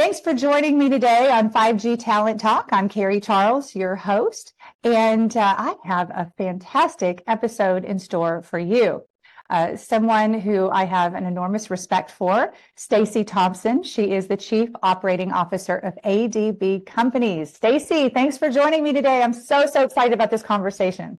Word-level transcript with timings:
Thanks 0.00 0.18
for 0.18 0.32
joining 0.32 0.78
me 0.78 0.88
today 0.88 1.30
on 1.30 1.52
5G 1.52 2.02
Talent 2.02 2.40
Talk. 2.40 2.70
I'm 2.72 2.88
Carrie 2.88 3.20
Charles, 3.20 3.76
your 3.76 3.96
host, 3.96 4.54
and 4.82 5.36
uh, 5.36 5.54
I 5.58 5.74
have 5.84 6.08
a 6.08 6.32
fantastic 6.38 7.22
episode 7.26 7.84
in 7.84 7.98
store 7.98 8.40
for 8.40 8.58
you. 8.58 9.02
Uh, 9.50 9.76
someone 9.76 10.32
who 10.32 10.70
I 10.70 10.84
have 10.84 11.12
an 11.12 11.26
enormous 11.26 11.68
respect 11.68 12.10
for, 12.10 12.54
Stacey 12.76 13.24
Thompson. 13.24 13.82
She 13.82 14.12
is 14.12 14.26
the 14.26 14.38
Chief 14.38 14.70
Operating 14.82 15.32
Officer 15.32 15.76
of 15.76 15.98
ADB 16.02 16.86
Companies. 16.86 17.52
Stacey, 17.52 18.08
thanks 18.08 18.38
for 18.38 18.48
joining 18.48 18.82
me 18.82 18.94
today. 18.94 19.22
I'm 19.22 19.34
so 19.34 19.66
so 19.66 19.84
excited 19.84 20.14
about 20.14 20.30
this 20.30 20.42
conversation. 20.42 21.18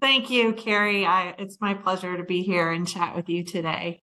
Thank 0.00 0.30
you, 0.30 0.54
Carrie. 0.54 1.04
I, 1.04 1.34
it's 1.38 1.60
my 1.60 1.74
pleasure 1.74 2.16
to 2.16 2.24
be 2.24 2.42
here 2.42 2.72
and 2.72 2.88
chat 2.88 3.14
with 3.14 3.28
you 3.28 3.44
today. 3.44 4.00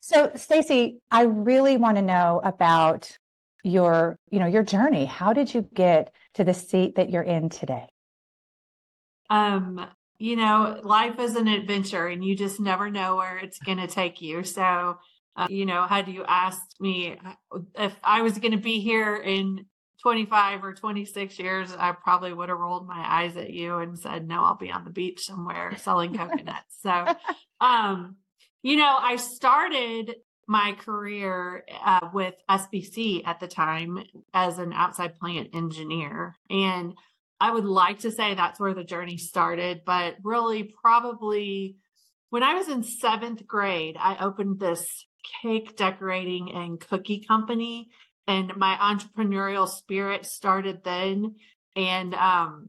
So, 0.00 0.32
Stacey, 0.34 0.98
I 1.10 1.22
really 1.22 1.78
want 1.78 1.96
to 1.96 2.02
know 2.02 2.42
about 2.44 3.16
your 3.62 4.18
you 4.30 4.38
know 4.38 4.46
your 4.46 4.62
journey. 4.62 5.04
How 5.04 5.32
did 5.32 5.52
you 5.52 5.68
get 5.74 6.12
to 6.34 6.44
the 6.44 6.54
seat 6.54 6.96
that 6.96 7.10
you're 7.10 7.22
in 7.22 7.48
today? 7.48 7.88
Um 9.30 9.84
you 10.18 10.36
know 10.36 10.80
life 10.82 11.18
is 11.18 11.36
an 11.36 11.48
adventure 11.48 12.06
and 12.06 12.24
you 12.24 12.36
just 12.36 12.60
never 12.60 12.90
know 12.90 13.16
where 13.16 13.38
it's 13.38 13.58
going 13.58 13.78
to 13.78 13.86
take 13.86 14.20
you. 14.20 14.44
So 14.44 14.98
uh, 15.36 15.46
you 15.48 15.66
know 15.66 15.86
had 15.86 16.08
you 16.08 16.24
asked 16.24 16.80
me 16.80 17.16
uh, 17.24 17.58
if 17.78 17.94
i 18.04 18.22
was 18.22 18.38
going 18.38 18.52
to 18.52 18.58
be 18.58 18.80
here 18.80 19.16
in 19.16 19.64
25 20.02 20.64
or 20.64 20.74
26 20.74 21.38
years 21.38 21.72
i 21.78 21.92
probably 21.92 22.32
would 22.32 22.48
have 22.48 22.58
rolled 22.58 22.86
my 22.86 23.02
eyes 23.06 23.36
at 23.36 23.50
you 23.50 23.78
and 23.78 23.98
said 23.98 24.26
no 24.26 24.42
i'll 24.42 24.56
be 24.56 24.70
on 24.70 24.84
the 24.84 24.90
beach 24.90 25.20
somewhere 25.20 25.76
selling 25.78 26.14
coconuts. 26.18 26.76
So 26.82 27.06
um 27.60 28.16
you 28.62 28.76
know 28.76 28.98
i 29.00 29.16
started 29.16 30.16
my 30.52 30.76
career 30.78 31.64
uh, 31.84 32.08
with 32.12 32.34
SBC 32.48 33.26
at 33.26 33.40
the 33.40 33.48
time 33.48 34.04
as 34.32 34.58
an 34.58 34.72
outside 34.72 35.18
plant 35.18 35.48
engineer. 35.54 36.36
And 36.50 36.94
I 37.40 37.50
would 37.50 37.64
like 37.64 38.00
to 38.00 38.12
say 38.12 38.34
that's 38.34 38.60
where 38.60 38.74
the 38.74 38.84
journey 38.84 39.16
started, 39.16 39.80
but 39.84 40.16
really, 40.22 40.72
probably 40.82 41.76
when 42.30 42.42
I 42.42 42.54
was 42.54 42.68
in 42.68 42.82
seventh 42.82 43.46
grade, 43.46 43.96
I 43.98 44.16
opened 44.24 44.60
this 44.60 45.06
cake 45.42 45.76
decorating 45.76 46.52
and 46.52 46.80
cookie 46.80 47.24
company. 47.26 47.88
And 48.26 48.56
my 48.56 48.76
entrepreneurial 48.76 49.68
spirit 49.68 50.24
started 50.26 50.84
then. 50.84 51.36
And, 51.74 52.14
um, 52.14 52.68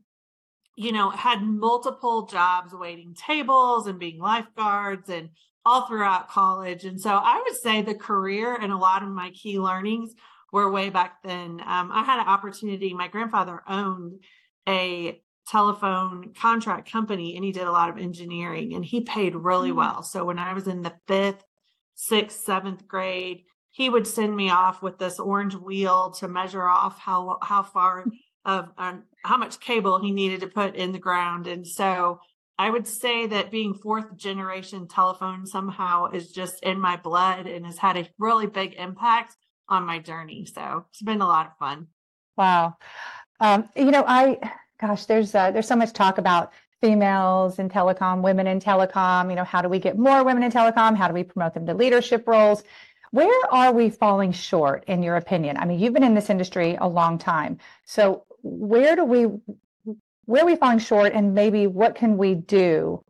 you 0.75 0.91
know, 0.91 1.11
had 1.11 1.43
multiple 1.43 2.25
jobs 2.25 2.73
waiting 2.73 3.13
tables 3.13 3.87
and 3.87 3.99
being 3.99 4.19
lifeguards 4.19 5.09
and 5.09 5.29
all 5.65 5.87
throughout 5.87 6.29
college. 6.29 6.83
And 6.85 6.99
so 6.99 7.11
I 7.11 7.41
would 7.45 7.55
say 7.57 7.81
the 7.81 7.95
career 7.95 8.55
and 8.55 8.71
a 8.71 8.77
lot 8.77 9.03
of 9.03 9.09
my 9.09 9.31
key 9.31 9.59
learnings 9.59 10.13
were 10.51 10.71
way 10.71 10.89
back 10.89 11.23
then. 11.23 11.61
Um, 11.65 11.91
I 11.91 12.03
had 12.03 12.19
an 12.19 12.27
opportunity, 12.27 12.93
my 12.93 13.07
grandfather 13.07 13.61
owned 13.67 14.19
a 14.67 15.21
telephone 15.47 16.33
contract 16.39 16.91
company 16.91 17.35
and 17.35 17.43
he 17.43 17.51
did 17.51 17.67
a 17.67 17.71
lot 17.71 17.89
of 17.89 17.97
engineering 17.97 18.73
and 18.73 18.83
he 18.83 19.01
paid 19.01 19.35
really 19.35 19.69
mm-hmm. 19.69 19.79
well. 19.79 20.03
So 20.03 20.25
when 20.25 20.39
I 20.39 20.53
was 20.53 20.67
in 20.67 20.81
the 20.81 20.93
fifth, 21.07 21.43
sixth, 21.95 22.41
seventh 22.41 22.87
grade, 22.87 23.43
he 23.71 23.89
would 23.89 24.05
send 24.05 24.35
me 24.35 24.49
off 24.49 24.81
with 24.81 24.99
this 24.99 25.19
orange 25.19 25.55
wheel 25.55 26.11
to 26.19 26.27
measure 26.27 26.63
off 26.63 26.99
how 26.99 27.39
how 27.41 27.63
far 27.63 28.05
of 28.45 28.69
um, 28.77 29.03
how 29.23 29.37
much 29.37 29.59
cable 29.59 29.99
he 29.99 30.11
needed 30.11 30.41
to 30.41 30.47
put 30.47 30.75
in 30.75 30.91
the 30.91 30.99
ground. 30.99 31.47
And 31.47 31.65
so 31.65 32.19
I 32.57 32.69
would 32.69 32.87
say 32.87 33.27
that 33.27 33.51
being 33.51 33.73
fourth 33.73 34.15
generation 34.15 34.87
telephone 34.87 35.45
somehow 35.45 36.11
is 36.11 36.31
just 36.31 36.61
in 36.63 36.79
my 36.79 36.97
blood 36.97 37.47
and 37.47 37.65
has 37.65 37.77
had 37.77 37.97
a 37.97 38.07
really 38.19 38.47
big 38.47 38.75
impact 38.75 39.35
on 39.67 39.85
my 39.85 39.99
journey. 39.99 40.45
So 40.45 40.85
it's 40.89 41.01
been 41.01 41.21
a 41.21 41.27
lot 41.27 41.47
of 41.47 41.57
fun. 41.57 41.87
Wow. 42.37 42.77
Um, 43.39 43.69
you 43.75 43.91
know, 43.91 44.03
I, 44.07 44.39
gosh, 44.79 45.05
there's 45.05 45.33
uh, 45.33 45.51
there's 45.51 45.67
so 45.67 45.75
much 45.75 45.93
talk 45.93 46.17
about 46.17 46.53
females 46.81 47.59
in 47.59 47.69
telecom, 47.69 48.21
women 48.21 48.45
in 48.45 48.59
telecom. 48.59 49.29
You 49.29 49.35
know, 49.35 49.43
how 49.43 49.61
do 49.61 49.69
we 49.69 49.79
get 49.79 49.97
more 49.97 50.23
women 50.23 50.43
in 50.43 50.51
telecom? 50.51 50.95
How 50.95 51.07
do 51.07 51.13
we 51.13 51.23
promote 51.23 51.53
them 51.53 51.65
to 51.65 51.73
leadership 51.73 52.27
roles? 52.27 52.63
Where 53.11 53.45
are 53.51 53.71
we 53.71 53.89
falling 53.89 54.31
short, 54.31 54.83
in 54.87 55.03
your 55.03 55.17
opinion? 55.17 55.57
I 55.57 55.65
mean, 55.65 55.79
you've 55.79 55.93
been 55.93 56.03
in 56.03 56.15
this 56.15 56.29
industry 56.29 56.77
a 56.81 56.87
long 56.87 57.17
time. 57.17 57.59
So, 57.85 58.25
where 58.41 58.95
do 58.95 59.05
we 59.05 59.27
where 60.25 60.45
we 60.45 60.55
falling 60.55 60.79
short 60.79 61.13
and 61.13 61.33
maybe 61.33 61.67
what 61.67 61.95
can 61.95 62.17
we 62.17 62.35
do 62.35 63.03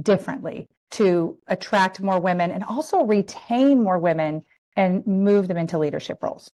differently 0.00 0.68
to 0.90 1.38
attract 1.46 2.00
more 2.00 2.20
women 2.20 2.50
and 2.50 2.64
also 2.64 3.04
retain 3.04 3.82
more 3.82 3.98
women 3.98 4.42
and 4.76 5.06
move 5.06 5.48
them 5.48 5.56
into 5.56 5.78
leadership 5.78 6.22
roles? 6.22 6.50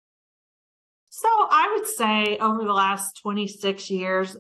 So 1.09 1.29
I 1.29 1.77
would 1.77 1.89
say 1.89 2.39
over 2.39 2.65
the 2.65 2.73
last 2.73 3.21
26 3.23 3.91
years, 3.91 4.37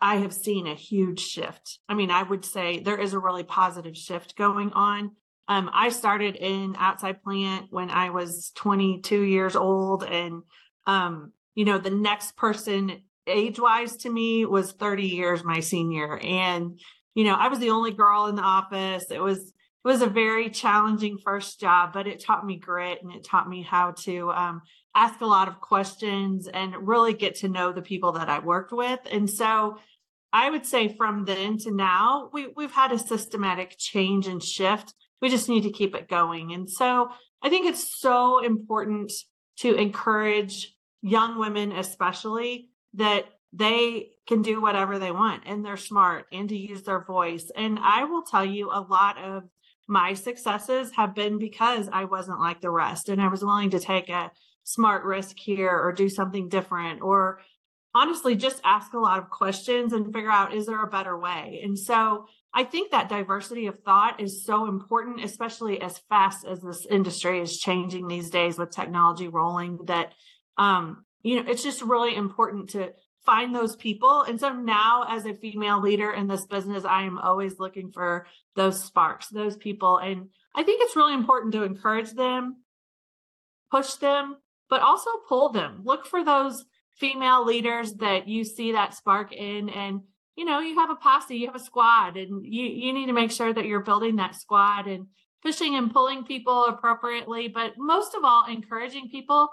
I 0.00 0.16
have 0.16 0.32
seen 0.32 0.66
a 0.66 0.74
huge 0.74 1.20
shift. 1.20 1.78
I 1.88 1.94
mean, 1.94 2.10
I 2.10 2.24
would 2.24 2.44
say 2.44 2.80
there 2.80 2.98
is 2.98 3.12
a 3.12 3.20
really 3.20 3.44
positive 3.44 3.96
shift 3.96 4.36
going 4.36 4.72
on. 4.72 5.12
Um, 5.46 5.70
I 5.72 5.90
started 5.90 6.36
in 6.36 6.74
outside 6.76 7.22
plant 7.22 7.66
when 7.70 7.88
I 7.90 8.10
was 8.10 8.50
22 8.56 9.20
years 9.20 9.54
old, 9.54 10.02
and 10.02 10.42
um, 10.86 11.32
you 11.54 11.64
know, 11.64 11.78
the 11.78 11.90
next 11.90 12.36
person 12.36 13.02
age 13.26 13.58
wise 13.58 13.96
to 13.98 14.10
me 14.10 14.44
was 14.44 14.72
30 14.72 15.04
years 15.04 15.44
my 15.44 15.60
senior 15.60 16.18
and 16.18 16.80
you 17.14 17.24
know 17.24 17.34
i 17.34 17.48
was 17.48 17.58
the 17.58 17.70
only 17.70 17.92
girl 17.92 18.26
in 18.26 18.34
the 18.34 18.42
office. 18.42 19.10
It 19.10 19.20
was 19.20 19.52
it 19.82 19.88
was 19.88 20.02
a 20.02 20.06
very 20.06 20.50
challenging 20.50 21.18
first 21.18 21.60
job 21.60 21.92
but 21.92 22.06
it 22.06 22.22
taught 22.24 22.44
me 22.44 22.58
grit 22.58 23.02
and 23.02 23.12
it 23.12 23.24
taught 23.24 23.48
me 23.48 23.62
how 23.62 23.92
to 23.92 24.30
um, 24.32 24.62
ask 24.94 25.20
a 25.20 25.26
lot 25.26 25.48
of 25.48 25.60
questions 25.60 26.48
and 26.48 26.86
really 26.86 27.14
get 27.14 27.36
to 27.36 27.48
know 27.48 27.72
the 27.72 27.82
people 27.82 28.12
that 28.12 28.28
i 28.28 28.38
worked 28.38 28.72
with 28.72 29.00
and 29.10 29.28
so 29.28 29.78
i 30.32 30.50
would 30.50 30.66
say 30.66 30.94
from 30.96 31.24
then 31.24 31.56
to 31.58 31.70
now 31.70 32.28
we, 32.32 32.48
we've 32.56 32.72
had 32.72 32.92
a 32.92 32.98
systematic 32.98 33.76
change 33.78 34.26
and 34.26 34.42
shift. 34.42 34.94
We 35.22 35.28
just 35.28 35.50
need 35.50 35.64
to 35.64 35.72
keep 35.72 35.94
it 35.94 36.08
going 36.08 36.52
and 36.52 36.68
so 36.68 37.08
i 37.42 37.48
think 37.48 37.66
it's 37.66 37.98
so 38.00 38.44
important 38.44 39.12
to 39.58 39.74
encourage 39.74 40.74
young 41.02 41.38
women 41.38 41.72
especially 41.72 42.69
that 42.94 43.26
they 43.52 44.10
can 44.28 44.42
do 44.42 44.60
whatever 44.60 44.98
they 44.98 45.10
want 45.10 45.42
and 45.46 45.64
they're 45.64 45.76
smart 45.76 46.26
and 46.32 46.48
to 46.48 46.56
use 46.56 46.82
their 46.82 47.04
voice. 47.04 47.50
And 47.56 47.78
I 47.80 48.04
will 48.04 48.22
tell 48.22 48.44
you 48.44 48.70
a 48.70 48.80
lot 48.80 49.18
of 49.18 49.44
my 49.88 50.14
successes 50.14 50.92
have 50.96 51.14
been 51.14 51.38
because 51.38 51.88
I 51.92 52.04
wasn't 52.04 52.38
like 52.38 52.60
the 52.60 52.70
rest 52.70 53.08
and 53.08 53.20
I 53.20 53.28
was 53.28 53.44
willing 53.44 53.70
to 53.70 53.80
take 53.80 54.08
a 54.08 54.30
smart 54.62 55.04
risk 55.04 55.36
here 55.36 55.76
or 55.76 55.92
do 55.92 56.08
something 56.08 56.48
different 56.48 57.02
or 57.02 57.40
honestly 57.92 58.36
just 58.36 58.60
ask 58.64 58.92
a 58.92 58.98
lot 58.98 59.18
of 59.18 59.30
questions 59.30 59.92
and 59.92 60.12
figure 60.12 60.30
out 60.30 60.54
is 60.54 60.66
there 60.66 60.82
a 60.82 60.90
better 60.90 61.18
way. 61.18 61.60
And 61.64 61.76
so 61.76 62.26
I 62.54 62.64
think 62.64 62.92
that 62.92 63.08
diversity 63.08 63.66
of 63.66 63.80
thought 63.80 64.20
is 64.20 64.44
so 64.44 64.68
important, 64.68 65.24
especially 65.24 65.80
as 65.80 65.98
fast 66.08 66.46
as 66.46 66.60
this 66.60 66.86
industry 66.86 67.40
is 67.40 67.58
changing 67.58 68.06
these 68.06 68.30
days 68.30 68.58
with 68.58 68.70
technology 68.70 69.28
rolling 69.28 69.78
that 69.86 70.12
um, 70.56 71.04
you 71.22 71.36
know, 71.36 71.50
it's 71.50 71.62
just 71.62 71.82
really 71.82 72.16
important 72.16 72.70
to 72.70 72.92
find 73.24 73.54
those 73.54 73.76
people. 73.76 74.22
And 74.22 74.40
so 74.40 74.52
now, 74.52 75.04
as 75.08 75.26
a 75.26 75.34
female 75.34 75.80
leader 75.80 76.12
in 76.12 76.26
this 76.26 76.46
business, 76.46 76.84
I 76.84 77.02
am 77.02 77.18
always 77.18 77.58
looking 77.58 77.92
for 77.92 78.26
those 78.56 78.82
sparks, 78.82 79.28
those 79.28 79.56
people. 79.56 79.98
And 79.98 80.28
I 80.54 80.62
think 80.62 80.80
it's 80.82 80.96
really 80.96 81.14
important 81.14 81.52
to 81.52 81.62
encourage 81.62 82.12
them, 82.12 82.56
push 83.70 83.94
them, 83.94 84.36
but 84.68 84.80
also 84.80 85.10
pull 85.28 85.50
them. 85.50 85.82
Look 85.84 86.06
for 86.06 86.24
those 86.24 86.64
female 87.00 87.44
leaders 87.44 87.94
that 87.94 88.28
you 88.28 88.44
see 88.44 88.72
that 88.72 88.94
spark 88.94 89.32
in 89.32 89.70
and 89.70 90.02
you 90.36 90.44
know 90.44 90.60
you 90.60 90.78
have 90.78 90.90
a 90.90 90.96
posse 90.96 91.34
you 91.34 91.46
have 91.46 91.56
a 91.56 91.58
squad 91.58 92.18
and 92.18 92.44
you 92.44 92.64
you 92.64 92.92
need 92.92 93.06
to 93.06 93.12
make 93.14 93.30
sure 93.30 93.54
that 93.54 93.64
you're 93.64 93.80
building 93.80 94.16
that 94.16 94.34
squad 94.34 94.86
and 94.86 95.06
pushing 95.42 95.76
and 95.76 95.92
pulling 95.92 96.24
people 96.24 96.66
appropriately 96.66 97.48
but 97.48 97.72
most 97.78 98.14
of 98.14 98.22
all 98.22 98.44
encouraging 98.46 99.08
people 99.08 99.48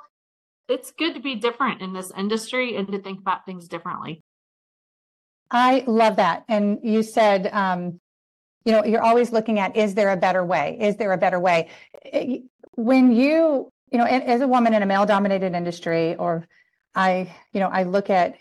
it's 0.67 0.91
good 0.91 1.13
to 1.13 1.19
be 1.19 1.35
different 1.35 1.81
in 1.81 1.93
this 1.93 2.11
industry 2.17 2.75
and 2.75 2.91
to 2.91 3.01
think 3.01 3.19
about 3.19 3.45
things 3.45 3.67
differently. 3.67 4.21
I 5.49 5.83
love 5.87 6.17
that. 6.17 6.43
And 6.47 6.79
you 6.83 7.03
said, 7.03 7.47
um, 7.53 7.99
you 8.65 8.73
know, 8.73 8.83
you're 8.83 9.03
always 9.03 9.31
looking 9.31 9.59
at 9.59 9.77
is 9.77 9.95
there 9.95 10.11
a 10.11 10.17
better 10.17 10.43
way? 10.43 10.77
Is 10.79 10.97
there 10.97 11.13
a 11.13 11.17
better 11.17 11.39
way? 11.39 11.69
When 12.75 13.13
you, 13.13 13.71
you 13.91 13.97
know, 13.97 14.03
as 14.03 14.41
a 14.41 14.47
woman 14.47 14.73
in 14.73 14.83
a 14.83 14.85
male 14.85 15.05
dominated 15.05 15.55
industry, 15.55 16.15
or 16.15 16.45
I, 16.93 17.33
you 17.53 17.61
know, 17.61 17.69
I 17.69 17.83
look 17.83 18.09
at 18.09 18.35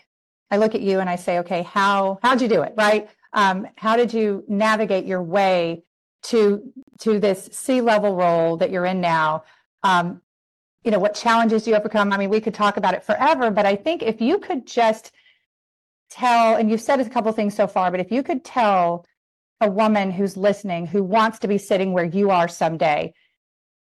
I 0.51 0.57
look 0.57 0.75
at 0.75 0.81
you 0.81 0.99
and 0.99 1.09
I 1.09 1.15
say, 1.15 1.39
okay, 1.39 1.63
how 1.63 2.19
how'd 2.21 2.41
you 2.41 2.47
do 2.49 2.61
it? 2.63 2.73
Right? 2.75 3.09
Um, 3.33 3.67
how 3.77 3.95
did 3.95 4.13
you 4.13 4.43
navigate 4.47 5.05
your 5.05 5.23
way 5.23 5.83
to 6.23 6.73
to 6.99 7.19
this 7.19 7.49
C 7.53 7.79
level 7.79 8.15
role 8.15 8.57
that 8.57 8.69
you're 8.69 8.85
in 8.85 8.99
now? 8.99 9.43
Um, 9.83 10.21
you 10.87 10.91
know, 10.91 10.99
what 10.99 11.13
challenges 11.13 11.67
you 11.67 11.75
overcome? 11.75 12.13
I 12.13 12.17
mean, 12.17 12.29
we 12.29 12.39
could 12.39 12.53
talk 12.53 12.77
about 12.77 12.93
it 12.93 13.03
forever, 13.03 13.51
but 13.51 13.65
I 13.65 13.75
think 13.75 14.01
if 14.01 14.21
you 14.21 14.39
could 14.39 14.65
just 14.65 15.11
tell, 16.09 16.55
and 16.55 16.71
you've 16.71 16.79
said 16.79 17.01
a 17.01 17.09
couple 17.09 17.29
things 17.33 17.53
so 17.53 17.67
far, 17.67 17.91
but 17.91 17.99
if 17.99 18.09
you 18.09 18.23
could 18.23 18.45
tell 18.45 19.05
a 19.59 19.69
woman 19.69 20.11
who's 20.11 20.37
listening 20.37 20.85
who 20.87 21.03
wants 21.03 21.39
to 21.39 21.47
be 21.49 21.57
sitting 21.57 21.91
where 21.91 22.05
you 22.05 22.29
are 22.29 22.47
someday, 22.47 23.13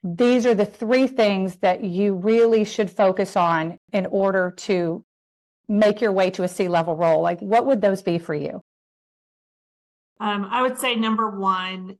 these 0.04 0.44
are 0.44 0.54
the 0.54 0.66
three 0.66 1.06
things 1.06 1.56
that 1.62 1.82
you 1.82 2.16
really 2.16 2.66
should 2.66 2.90
focus 2.90 3.34
on 3.34 3.78
in 3.94 4.04
order 4.04 4.50
to 4.58 5.02
make 5.68 6.02
your 6.02 6.12
way 6.12 6.28
to 6.32 6.42
a 6.42 6.48
C 6.48 6.68
level 6.68 6.96
role. 6.96 7.22
Like, 7.22 7.40
what 7.40 7.64
would 7.64 7.80
those 7.80 8.02
be 8.02 8.18
for 8.18 8.34
you? 8.34 8.60
Um, 10.20 10.46
I 10.50 10.60
would 10.60 10.78
say 10.78 10.96
number 10.96 11.30
one, 11.30 11.96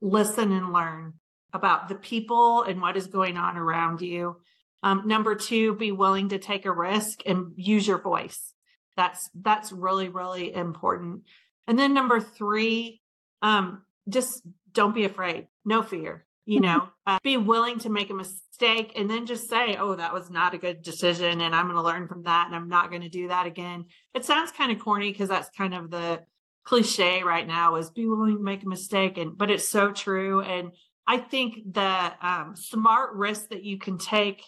listen 0.00 0.50
and 0.50 0.72
learn 0.72 1.12
about 1.52 1.88
the 1.88 1.94
people 1.94 2.62
and 2.62 2.80
what 2.80 2.96
is 2.96 3.06
going 3.06 3.36
on 3.36 3.56
around 3.56 4.00
you. 4.00 4.36
Um, 4.82 5.06
number 5.06 5.34
two, 5.34 5.74
be 5.74 5.92
willing 5.92 6.30
to 6.30 6.38
take 6.38 6.66
a 6.66 6.72
risk 6.72 7.22
and 7.26 7.52
use 7.56 7.86
your 7.86 8.00
voice. 8.00 8.52
That's 8.96 9.30
that's 9.34 9.72
really 9.72 10.08
really 10.08 10.52
important. 10.52 11.22
And 11.66 11.78
then 11.78 11.94
number 11.94 12.20
three, 12.20 13.00
um, 13.40 13.82
just 14.08 14.42
don't 14.72 14.94
be 14.94 15.04
afraid. 15.04 15.46
No 15.64 15.82
fear. 15.82 16.26
You 16.44 16.60
know, 16.60 16.88
uh, 17.06 17.18
be 17.22 17.36
willing 17.36 17.78
to 17.80 17.90
make 17.90 18.10
a 18.10 18.14
mistake 18.14 18.92
and 18.96 19.08
then 19.08 19.26
just 19.26 19.48
say, 19.48 19.76
"Oh, 19.76 19.94
that 19.94 20.12
was 20.12 20.30
not 20.30 20.54
a 20.54 20.58
good 20.58 20.82
decision, 20.82 21.40
and 21.40 21.54
I'm 21.54 21.66
going 21.66 21.76
to 21.76 21.82
learn 21.82 22.08
from 22.08 22.24
that, 22.24 22.46
and 22.48 22.56
I'm 22.56 22.68
not 22.68 22.90
going 22.90 23.02
to 23.02 23.08
do 23.08 23.28
that 23.28 23.46
again." 23.46 23.84
It 24.14 24.24
sounds 24.24 24.50
kind 24.50 24.72
of 24.72 24.80
corny 24.80 25.12
because 25.12 25.28
that's 25.28 25.48
kind 25.56 25.74
of 25.74 25.90
the 25.90 26.22
cliche 26.64 27.22
right 27.22 27.46
now 27.46 27.76
is 27.76 27.90
be 27.90 28.06
willing 28.06 28.36
to 28.36 28.42
make 28.42 28.62
a 28.62 28.68
mistake 28.68 29.18
and 29.18 29.36
but 29.36 29.50
it's 29.50 29.68
so 29.68 29.90
true 29.90 30.40
and 30.42 30.70
i 31.06 31.18
think 31.18 31.72
the 31.72 32.12
um, 32.22 32.54
smart 32.56 33.14
risks 33.14 33.46
that 33.50 33.64
you 33.64 33.78
can 33.78 33.98
take 33.98 34.42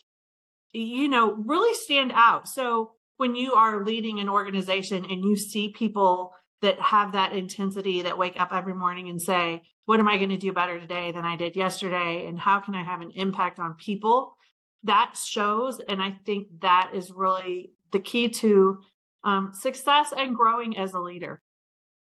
you 0.74 1.08
know 1.08 1.34
really 1.34 1.74
stand 1.74 2.12
out. 2.14 2.48
So 2.48 2.92
when 3.16 3.36
you 3.36 3.54
are 3.54 3.84
leading 3.84 4.18
an 4.18 4.28
organization 4.28 5.06
and 5.08 5.24
you 5.24 5.36
see 5.36 5.68
people 5.68 6.32
that 6.60 6.80
have 6.80 7.12
that 7.12 7.32
intensity 7.32 8.02
that 8.02 8.18
wake 8.18 8.40
up 8.40 8.52
every 8.52 8.74
morning 8.74 9.08
and 9.08 9.20
say 9.22 9.62
what 9.86 10.00
am 10.00 10.08
i 10.08 10.16
going 10.16 10.30
to 10.30 10.38
do 10.38 10.52
better 10.52 10.80
today 10.80 11.12
than 11.12 11.24
i 11.24 11.36
did 11.36 11.56
yesterday? 11.56 12.26
And 12.26 12.38
how 12.38 12.60
can 12.60 12.74
i 12.74 12.82
have 12.82 13.00
an 13.00 13.12
impact 13.14 13.58
on 13.58 13.74
people? 13.74 14.36
That 14.82 15.14
shows 15.16 15.80
and 15.88 16.02
i 16.02 16.16
think 16.26 16.48
that 16.60 16.90
is 16.94 17.12
really 17.14 17.72
the 17.92 18.00
key 18.00 18.28
to 18.28 18.78
um, 19.22 19.52
success 19.54 20.12
and 20.14 20.36
growing 20.36 20.76
as 20.76 20.92
a 20.92 21.00
leader. 21.00 21.40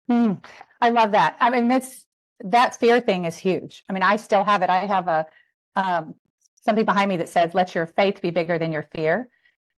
Mm, 0.09 0.43
I 0.81 0.89
love 0.89 1.11
that. 1.11 1.37
I 1.39 1.49
mean, 1.49 1.67
that's 1.67 2.05
that 2.43 2.75
fear 2.75 2.99
thing 2.99 3.25
is 3.25 3.37
huge. 3.37 3.83
I 3.89 3.93
mean, 3.93 4.03
I 4.03 4.17
still 4.17 4.43
have 4.43 4.61
it. 4.61 4.69
I 4.69 4.85
have 4.85 5.07
a 5.07 5.25
um, 5.75 6.15
something 6.61 6.85
behind 6.85 7.09
me 7.09 7.17
that 7.17 7.29
says, 7.29 7.53
"Let 7.53 7.73
your 7.73 7.87
faith 7.87 8.21
be 8.21 8.29
bigger 8.29 8.57
than 8.59 8.71
your 8.71 8.87
fear," 8.93 9.29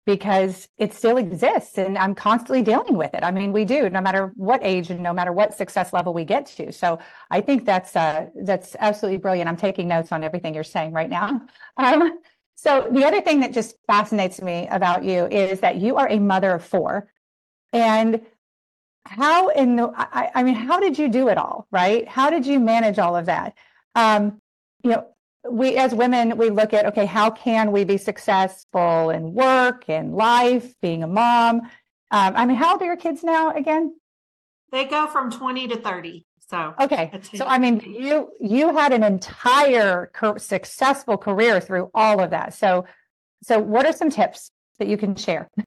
because 0.06 0.68
it 0.78 0.94
still 0.94 1.18
exists, 1.18 1.78
and 1.78 1.98
I'm 1.98 2.16
constantly 2.16 2.64
dealing 2.64 2.98
with 2.98 3.14
it. 3.14 3.24
I 3.24 3.32
mean, 3.32 3.54
we 3.54 3.66
do, 3.66 3.90
no 3.90 4.02
matter 4.02 4.32
what 4.36 4.62
age 4.64 4.90
and 4.90 5.02
no 5.02 5.14
matter 5.14 5.32
what 5.32 5.54
success 5.54 5.94
level 5.94 6.14
we 6.14 6.26
get 6.26 6.48
to. 6.48 6.72
So, 6.72 7.00
I 7.32 7.42
think 7.42 7.66
that's 7.66 7.96
uh, 7.96 8.28
that's 8.44 8.76
absolutely 8.80 9.18
brilliant. 9.20 9.48
I'm 9.48 9.58
taking 9.58 9.88
notes 9.88 10.12
on 10.12 10.24
everything 10.24 10.54
you're 10.56 10.64
saying 10.64 10.92
right 10.92 11.10
now. 11.10 11.42
Um, 11.78 12.20
so, 12.58 12.88
the 12.90 13.04
other 13.06 13.22
thing 13.22 13.42
that 13.42 13.52
just 13.54 13.76
fascinates 13.86 14.42
me 14.42 14.68
about 14.72 15.04
you 15.04 15.28
is 15.28 15.60
that 15.60 15.76
you 15.76 15.98
are 15.98 16.08
a 16.10 16.20
mother 16.20 16.52
of 16.54 16.64
four, 16.64 17.12
and 17.74 18.22
how 19.06 19.50
in 19.50 19.76
the 19.76 19.92
I, 19.96 20.32
I, 20.36 20.44
mean 20.44 20.56
how 20.56 20.80
did 20.80 20.98
you 20.98 21.08
do 21.10 21.28
it 21.28 21.38
all 21.38 21.68
right? 21.72 22.08
How 22.08 22.30
did 22.30 22.46
you 22.46 22.60
manage 22.60 23.00
all 23.00 23.16
of 23.16 23.28
that? 23.28 23.56
Um 23.94 24.42
you 24.84 24.92
know 24.92 25.08
we 25.50 25.78
as 25.78 25.94
women 25.94 26.38
we 26.38 26.50
look 26.50 26.74
at 26.74 26.86
okay 26.88 27.06
how 27.06 27.30
can 27.30 27.72
we 27.72 27.84
be 27.84 27.98
successful 27.98 29.12
in 29.12 29.34
work 29.34 29.88
in 29.90 30.14
life 30.14 30.74
being 30.82 31.04
a 31.04 31.08
mom? 31.08 31.62
Um, 32.12 32.34
i 32.36 32.46
mean 32.46 32.58
how 32.58 32.74
old 32.74 32.82
are 32.82 32.86
your 32.86 32.98
kids 32.98 33.24
now 33.24 33.52
again? 33.52 33.96
They 34.72 34.86
go 34.86 35.08
from 35.08 35.32
20 35.32 35.68
to 35.70 35.78
30 35.78 36.26
so 36.48 36.74
okay 36.80 37.12
so 37.34 37.46
i 37.46 37.58
mean 37.58 37.80
you 37.80 38.32
you 38.40 38.76
had 38.76 38.94
an 38.94 39.04
entire 39.04 40.12
successful 40.38 41.18
career 41.18 41.60
through 41.60 41.90
all 41.94 42.20
of 42.20 42.32
that. 42.32 42.54
So 42.54 42.86
so 43.44 43.60
what 43.60 43.86
are 43.86 43.94
some 43.94 44.10
tips 44.10 44.50
that 44.80 44.88
you 44.88 44.98
can 44.98 45.16
share? 45.16 45.50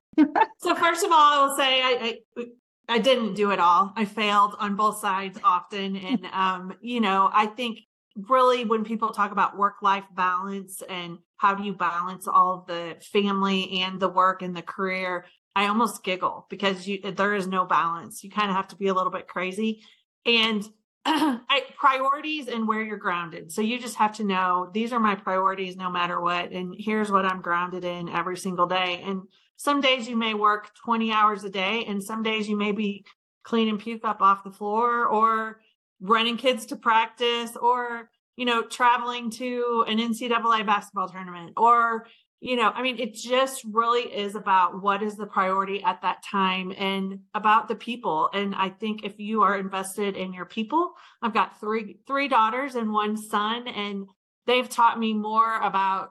So 0.60 0.74
first 0.74 1.04
of 1.04 1.12
all 1.12 1.18
i 1.18 1.46
will 1.46 1.56
say 1.56 1.80
I, 1.80 2.20
I 2.36 2.44
I 2.88 2.98
didn't 2.98 3.34
do 3.34 3.50
it 3.50 3.60
all. 3.60 3.92
I 3.96 4.04
failed 4.04 4.54
on 4.58 4.76
both 4.76 4.98
sides 4.98 5.38
often. 5.44 5.96
And, 5.96 6.26
um, 6.32 6.74
you 6.80 7.00
know, 7.00 7.30
I 7.32 7.46
think 7.46 7.80
really 8.16 8.64
when 8.64 8.84
people 8.84 9.10
talk 9.10 9.30
about 9.30 9.56
work 9.56 9.76
life 9.82 10.04
balance 10.14 10.82
and 10.88 11.18
how 11.36 11.54
do 11.54 11.62
you 11.62 11.72
balance 11.72 12.26
all 12.26 12.54
of 12.54 12.66
the 12.66 12.96
family 13.00 13.80
and 13.82 14.00
the 14.00 14.08
work 14.08 14.42
and 14.42 14.56
the 14.56 14.62
career, 14.62 15.26
I 15.54 15.66
almost 15.68 16.02
giggle 16.02 16.46
because 16.50 16.86
you, 16.86 17.00
there 17.12 17.34
is 17.34 17.46
no 17.46 17.64
balance. 17.64 18.24
You 18.24 18.30
kind 18.30 18.50
of 18.50 18.56
have 18.56 18.68
to 18.68 18.76
be 18.76 18.88
a 18.88 18.94
little 18.94 19.12
bit 19.12 19.28
crazy. 19.28 19.82
And 20.26 20.68
I, 21.04 21.62
priorities 21.76 22.48
and 22.48 22.66
where 22.66 22.82
you're 22.82 22.96
grounded. 22.96 23.52
So 23.52 23.62
you 23.62 23.78
just 23.78 23.96
have 23.96 24.16
to 24.16 24.24
know 24.24 24.70
these 24.72 24.92
are 24.92 25.00
my 25.00 25.14
priorities 25.14 25.76
no 25.76 25.90
matter 25.90 26.20
what. 26.20 26.52
And 26.52 26.74
here's 26.76 27.10
what 27.10 27.24
I'm 27.24 27.40
grounded 27.40 27.84
in 27.84 28.08
every 28.08 28.36
single 28.36 28.66
day. 28.66 29.02
And 29.04 29.22
some 29.58 29.80
days 29.80 30.08
you 30.08 30.16
may 30.16 30.34
work 30.34 30.70
20 30.84 31.12
hours 31.12 31.42
a 31.42 31.50
day, 31.50 31.84
and 31.86 32.02
some 32.02 32.22
days 32.22 32.48
you 32.48 32.56
may 32.56 32.70
be 32.70 33.04
cleaning 33.42 33.76
puke 33.76 34.04
up 34.04 34.22
off 34.22 34.44
the 34.44 34.52
floor 34.52 35.06
or 35.06 35.60
running 36.00 36.36
kids 36.36 36.64
to 36.66 36.76
practice 36.76 37.56
or, 37.56 38.08
you 38.36 38.44
know, 38.44 38.62
traveling 38.62 39.30
to 39.32 39.84
an 39.88 39.98
NCAA 39.98 40.64
basketball 40.64 41.08
tournament 41.08 41.54
or, 41.56 42.06
you 42.38 42.54
know, 42.54 42.70
I 42.72 42.82
mean, 42.82 43.00
it 43.00 43.14
just 43.14 43.64
really 43.64 44.02
is 44.02 44.36
about 44.36 44.80
what 44.80 45.02
is 45.02 45.16
the 45.16 45.26
priority 45.26 45.82
at 45.82 46.02
that 46.02 46.22
time 46.22 46.72
and 46.78 47.18
about 47.34 47.66
the 47.66 47.74
people. 47.74 48.30
And 48.32 48.54
I 48.54 48.68
think 48.68 49.02
if 49.02 49.18
you 49.18 49.42
are 49.42 49.58
invested 49.58 50.16
in 50.16 50.32
your 50.32 50.44
people, 50.44 50.92
I've 51.20 51.34
got 51.34 51.58
three 51.58 51.98
three 52.06 52.28
daughters 52.28 52.76
and 52.76 52.92
one 52.92 53.16
son, 53.16 53.66
and 53.66 54.06
they've 54.46 54.68
taught 54.68 55.00
me 55.00 55.14
more 55.14 55.60
about 55.60 56.10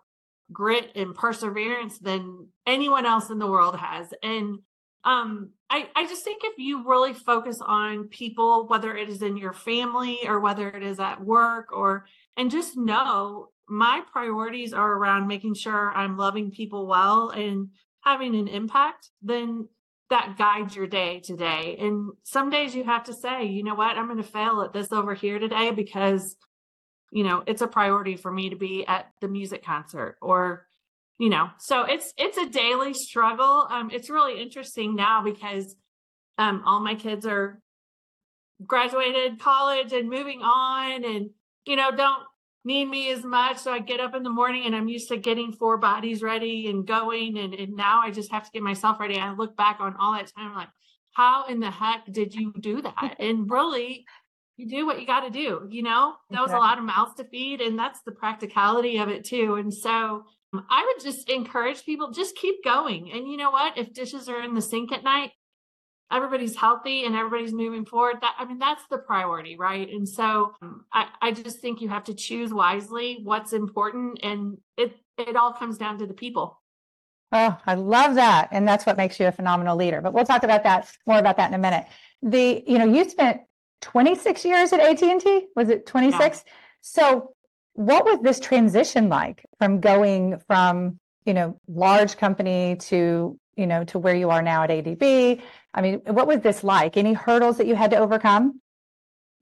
grit 0.51 0.91
and 0.95 1.15
perseverance 1.15 1.99
than 1.99 2.47
anyone 2.65 3.05
else 3.05 3.29
in 3.29 3.39
the 3.39 3.47
world 3.47 3.77
has. 3.77 4.13
And 4.23 4.59
um, 5.03 5.51
I, 5.69 5.89
I 5.95 6.07
just 6.07 6.23
think 6.23 6.41
if 6.43 6.57
you 6.57 6.87
really 6.87 7.13
focus 7.13 7.61
on 7.65 8.07
people, 8.07 8.67
whether 8.67 8.95
it 8.95 9.09
is 9.09 9.21
in 9.21 9.37
your 9.37 9.53
family 9.53 10.19
or 10.25 10.39
whether 10.39 10.69
it 10.69 10.83
is 10.83 10.99
at 10.99 11.23
work 11.23 11.71
or, 11.71 12.05
and 12.35 12.51
just 12.51 12.77
know 12.77 13.49
my 13.69 14.01
priorities 14.11 14.73
are 14.73 14.93
around 14.93 15.27
making 15.27 15.55
sure 15.55 15.91
I'm 15.93 16.17
loving 16.17 16.51
people 16.51 16.87
well 16.87 17.29
and 17.29 17.69
having 18.01 18.35
an 18.35 18.47
impact, 18.47 19.09
then 19.21 19.67
that 20.09 20.37
guides 20.37 20.75
your 20.75 20.87
day 20.87 21.19
today. 21.19 21.77
And 21.79 22.11
some 22.23 22.49
days 22.49 22.73
you 22.73 22.85
have 22.85 23.03
to 23.05 23.13
say, 23.13 23.45
you 23.45 23.63
know 23.63 23.75
what, 23.75 23.97
I'm 23.97 24.07
going 24.07 24.17
to 24.17 24.23
fail 24.23 24.61
at 24.61 24.71
this 24.71 24.91
over 24.91 25.13
here 25.13 25.39
today 25.39 25.71
because 25.71 26.37
you 27.11 27.23
know 27.23 27.43
it's 27.47 27.61
a 27.61 27.67
priority 27.67 28.15
for 28.15 28.31
me 28.31 28.49
to 28.49 28.55
be 28.55 28.85
at 28.85 29.11
the 29.21 29.27
music 29.27 29.63
concert 29.63 30.17
or 30.21 30.67
you 31.19 31.29
know 31.29 31.49
so 31.59 31.83
it's 31.83 32.13
it's 32.17 32.37
a 32.37 32.49
daily 32.49 32.93
struggle. 32.93 33.67
Um 33.69 33.89
it's 33.91 34.09
really 34.09 34.41
interesting 34.41 34.95
now 34.95 35.23
because 35.23 35.75
um 36.37 36.63
all 36.65 36.79
my 36.79 36.95
kids 36.95 37.25
are 37.25 37.61
graduated 38.65 39.39
college 39.39 39.93
and 39.93 40.09
moving 40.09 40.41
on 40.41 41.03
and 41.03 41.29
you 41.65 41.75
know 41.75 41.91
don't 41.91 42.23
need 42.65 42.85
me 42.85 43.11
as 43.11 43.23
much. 43.23 43.57
So 43.57 43.71
i 43.71 43.79
get 43.79 43.99
up 43.99 44.13
in 44.15 44.23
the 44.23 44.29
morning 44.29 44.65
and 44.65 44.75
i'm 44.75 44.87
used 44.89 45.09
to 45.09 45.17
getting 45.17 45.53
four 45.53 45.77
bodies 45.77 46.21
ready 46.21 46.67
and 46.69 46.85
going 46.85 47.37
and, 47.37 47.53
and 47.53 47.75
now 47.75 48.01
i 48.03 48.11
just 48.11 48.31
have 48.31 48.43
to 48.43 48.51
get 48.51 48.63
myself 48.63 48.99
ready. 48.99 49.17
I 49.17 49.33
look 49.33 49.55
back 49.55 49.77
on 49.79 49.95
all 49.97 50.13
that 50.13 50.31
time 50.35 50.53
like 50.53 50.69
how 51.17 51.47
in 51.47 51.59
the 51.59 51.71
heck 51.71 52.05
did 52.11 52.35
you 52.35 52.53
do 52.59 52.79
that? 52.83 53.15
And 53.17 53.49
really 53.49 54.05
you 54.57 54.67
do 54.67 54.85
what 54.85 54.99
you 54.99 55.07
got 55.07 55.21
to 55.21 55.29
do 55.29 55.67
you 55.69 55.83
know? 55.83 56.15
That 56.31 56.41
was 56.41 56.51
a 56.51 56.57
lot 56.57 56.77
of 56.77 56.83
mouths 56.83 57.13
to 57.15 57.23
feed 57.23 57.61
and 57.61 57.77
that's 57.77 58.01
the 58.01 58.11
practicality 58.11 58.97
of 58.97 59.07
it 59.09 59.23
too 59.23 59.55
and 59.55 59.73
so 59.73 60.25
um, 60.53 60.65
i 60.69 60.83
would 60.85 61.03
just 61.03 61.29
encourage 61.29 61.85
people 61.85 62.11
just 62.11 62.35
keep 62.35 62.63
going 62.63 63.11
and 63.11 63.27
you 63.27 63.37
know 63.37 63.51
what? 63.51 63.77
If 63.77 63.93
dishes 63.93 64.27
are 64.27 64.41
in 64.41 64.53
the 64.53 64.61
sink 64.61 64.91
at 64.91 65.03
night 65.03 65.31
everybody's 66.11 66.55
healthy 66.55 67.03
and 67.03 67.15
everybody's 67.15 67.53
moving 67.53 67.85
forward 67.85 68.15
that 68.21 68.33
i 68.39 68.45
mean 68.45 68.59
that's 68.59 68.83
the 68.89 68.97
priority 68.97 69.57
right? 69.57 69.89
And 69.89 70.07
so 70.07 70.53
um, 70.61 70.85
i 70.91 71.07
i 71.21 71.31
just 71.31 71.59
think 71.59 71.81
you 71.81 71.89
have 71.89 72.05
to 72.05 72.13
choose 72.13 72.53
wisely 72.53 73.19
what's 73.23 73.53
important 73.53 74.19
and 74.23 74.57
it 74.77 74.95
it 75.17 75.35
all 75.35 75.51
comes 75.51 75.77
down 75.79 75.97
to 75.97 76.05
the 76.05 76.13
people. 76.13 76.61
Oh 77.31 77.57
i 77.65 77.73
love 77.75 78.15
that 78.15 78.49
and 78.51 78.67
that's 78.67 78.85
what 78.85 78.97
makes 78.97 79.19
you 79.19 79.27
a 79.27 79.31
phenomenal 79.31 79.75
leader 79.75 79.99
but 80.01 80.13
we'll 80.13 80.25
talk 80.25 80.43
about 80.43 80.63
that 80.63 80.89
more 81.05 81.19
about 81.19 81.37
that 81.37 81.49
in 81.49 81.53
a 81.53 81.57
minute. 81.59 81.85
The 82.21 82.63
you 82.65 82.77
know 82.79 82.85
you 82.85 83.07
spent 83.09 83.41
26 83.81 84.45
years 84.45 84.73
at 84.73 84.79
AT&T? 84.79 85.47
Was 85.55 85.69
it 85.69 85.85
26? 85.85 86.19
Yeah. 86.45 86.53
So 86.81 87.33
what 87.73 88.05
was 88.05 88.19
this 88.21 88.39
transition 88.39 89.09
like 89.09 89.45
from 89.59 89.79
going 89.79 90.39
from, 90.47 90.99
you 91.25 91.33
know, 91.33 91.59
large 91.67 92.17
company 92.17 92.77
to, 92.77 93.39
you 93.55 93.67
know, 93.67 93.83
to 93.85 93.99
where 93.99 94.15
you 94.15 94.29
are 94.29 94.41
now 94.41 94.63
at 94.63 94.69
ADB? 94.69 95.41
I 95.73 95.81
mean, 95.81 96.01
what 96.05 96.27
was 96.27 96.41
this 96.41 96.63
like? 96.63 96.97
Any 96.97 97.13
hurdles 97.13 97.57
that 97.57 97.67
you 97.67 97.75
had 97.75 97.91
to 97.91 97.97
overcome? 97.97 98.61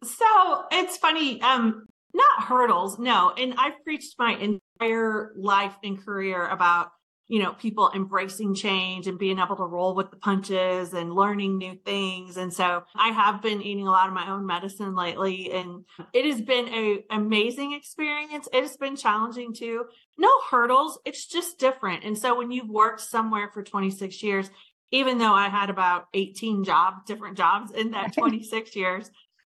So 0.03 0.63
it's 0.71 0.97
funny, 0.97 1.41
um, 1.41 1.85
not 2.13 2.43
hurdles, 2.43 2.99
no. 2.99 3.31
And 3.37 3.53
I've 3.57 3.83
preached 3.83 4.15
my 4.19 4.35
entire 4.37 5.33
life 5.37 5.75
and 5.83 6.03
career 6.03 6.47
about 6.47 6.89
you 7.27 7.41
know, 7.41 7.53
people 7.53 7.91
embracing 7.95 8.53
change 8.53 9.07
and 9.07 9.17
being 9.17 9.39
able 9.39 9.55
to 9.55 9.63
roll 9.63 9.95
with 9.95 10.11
the 10.11 10.17
punches 10.17 10.93
and 10.93 11.13
learning 11.13 11.57
new 11.57 11.75
things. 11.83 12.37
And 12.37 12.53
so 12.53 12.83
I 12.95 13.09
have 13.09 13.41
been 13.41 13.61
eating 13.61 13.87
a 13.87 13.91
lot 13.91 14.07
of 14.07 14.13
my 14.13 14.29
own 14.29 14.45
medicine 14.45 14.95
lately 14.95 15.51
and 15.51 15.85
it 16.13 16.25
has 16.25 16.41
been 16.41 16.67
a 16.67 17.03
amazing 17.09 17.73
experience. 17.73 18.47
It 18.53 18.61
has 18.61 18.77
been 18.77 18.95
challenging 18.95 19.53
too. 19.53 19.85
No 20.17 20.29
hurdles. 20.51 20.99
It's 21.03 21.25
just 21.25 21.57
different. 21.57 22.03
And 22.03 22.17
so 22.17 22.37
when 22.37 22.51
you've 22.51 22.69
worked 22.69 23.01
somewhere 23.01 23.49
for 23.51 23.63
26 23.63 24.21
years, 24.21 24.49
even 24.91 25.17
though 25.17 25.33
I 25.33 25.49
had 25.49 25.71
about 25.71 26.07
18 26.13 26.63
jobs, 26.63 26.97
different 27.07 27.37
jobs 27.37 27.71
in 27.71 27.91
that 27.91 28.13
26 28.17 28.75
years, 28.75 29.09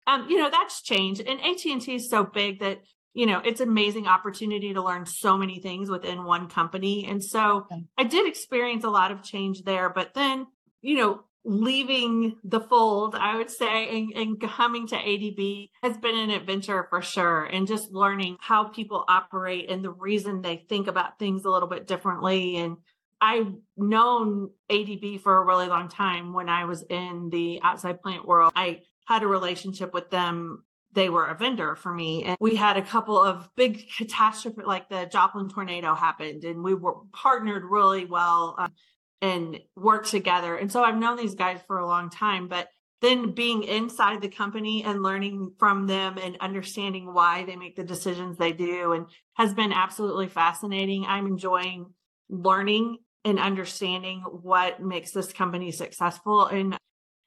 um, 0.06 0.28
you 0.28 0.38
know, 0.38 0.50
that's 0.50 0.82
changed. 0.82 1.22
And 1.22 1.40
AT&T 1.40 1.94
is 1.94 2.10
so 2.10 2.24
big 2.24 2.60
that 2.60 2.82
you 3.14 3.26
know, 3.26 3.40
it's 3.44 3.60
amazing 3.60 4.06
opportunity 4.06 4.72
to 4.72 4.82
learn 4.82 5.04
so 5.06 5.36
many 5.36 5.60
things 5.60 5.90
within 5.90 6.24
one 6.24 6.48
company. 6.48 7.06
And 7.06 7.22
so 7.22 7.66
I 7.98 8.04
did 8.04 8.26
experience 8.26 8.84
a 8.84 8.90
lot 8.90 9.12
of 9.12 9.22
change 9.22 9.62
there, 9.64 9.90
but 9.90 10.14
then, 10.14 10.46
you 10.80 10.96
know, 10.96 11.24
leaving 11.44 12.36
the 12.44 12.60
fold, 12.60 13.14
I 13.14 13.36
would 13.36 13.50
say, 13.50 13.98
and, 13.98 14.12
and 14.14 14.40
coming 14.40 14.86
to 14.88 14.96
ADB 14.96 15.70
has 15.82 15.96
been 15.98 16.16
an 16.16 16.30
adventure 16.30 16.86
for 16.88 17.02
sure. 17.02 17.44
And 17.44 17.66
just 17.66 17.92
learning 17.92 18.36
how 18.40 18.64
people 18.64 19.04
operate 19.08 19.68
and 19.68 19.84
the 19.84 19.90
reason 19.90 20.40
they 20.40 20.64
think 20.68 20.86
about 20.86 21.18
things 21.18 21.44
a 21.44 21.50
little 21.50 21.68
bit 21.68 21.86
differently. 21.86 22.56
And 22.56 22.76
I've 23.20 23.52
known 23.76 24.50
ADB 24.70 25.20
for 25.20 25.36
a 25.36 25.44
really 25.44 25.68
long 25.68 25.88
time 25.88 26.32
when 26.32 26.48
I 26.48 26.64
was 26.64 26.82
in 26.88 27.28
the 27.30 27.60
outside 27.62 28.02
plant 28.02 28.26
world. 28.26 28.52
I 28.54 28.80
had 29.06 29.22
a 29.22 29.28
relationship 29.28 29.92
with 29.92 30.10
them 30.10 30.64
they 30.94 31.08
were 31.08 31.26
a 31.26 31.34
vendor 31.34 31.74
for 31.74 31.92
me. 31.92 32.24
And 32.24 32.36
we 32.40 32.56
had 32.56 32.76
a 32.76 32.82
couple 32.82 33.20
of 33.20 33.48
big 33.56 33.88
catastrophe, 33.96 34.62
like 34.64 34.88
the 34.88 35.06
Joplin 35.06 35.48
tornado 35.48 35.94
happened, 35.94 36.44
and 36.44 36.62
we 36.62 36.74
were 36.74 36.96
partnered 37.12 37.64
really 37.64 38.04
well 38.04 38.56
um, 38.58 38.72
and 39.20 39.60
worked 39.76 40.10
together. 40.10 40.56
And 40.56 40.70
so 40.70 40.82
I've 40.82 40.98
known 40.98 41.16
these 41.16 41.34
guys 41.34 41.60
for 41.66 41.78
a 41.78 41.86
long 41.86 42.10
time, 42.10 42.48
but 42.48 42.68
then 43.00 43.32
being 43.32 43.64
inside 43.64 44.20
the 44.20 44.28
company 44.28 44.84
and 44.84 45.02
learning 45.02 45.54
from 45.58 45.88
them 45.88 46.18
and 46.18 46.36
understanding 46.40 47.12
why 47.12 47.44
they 47.44 47.56
make 47.56 47.74
the 47.74 47.82
decisions 47.82 48.38
they 48.38 48.52
do 48.52 48.92
and 48.92 49.06
has 49.34 49.52
been 49.54 49.72
absolutely 49.72 50.28
fascinating. 50.28 51.04
I'm 51.06 51.26
enjoying 51.26 51.92
learning 52.28 52.98
and 53.24 53.40
understanding 53.40 54.20
what 54.20 54.80
makes 54.80 55.10
this 55.10 55.32
company 55.32 55.72
successful. 55.72 56.46
And 56.46 56.76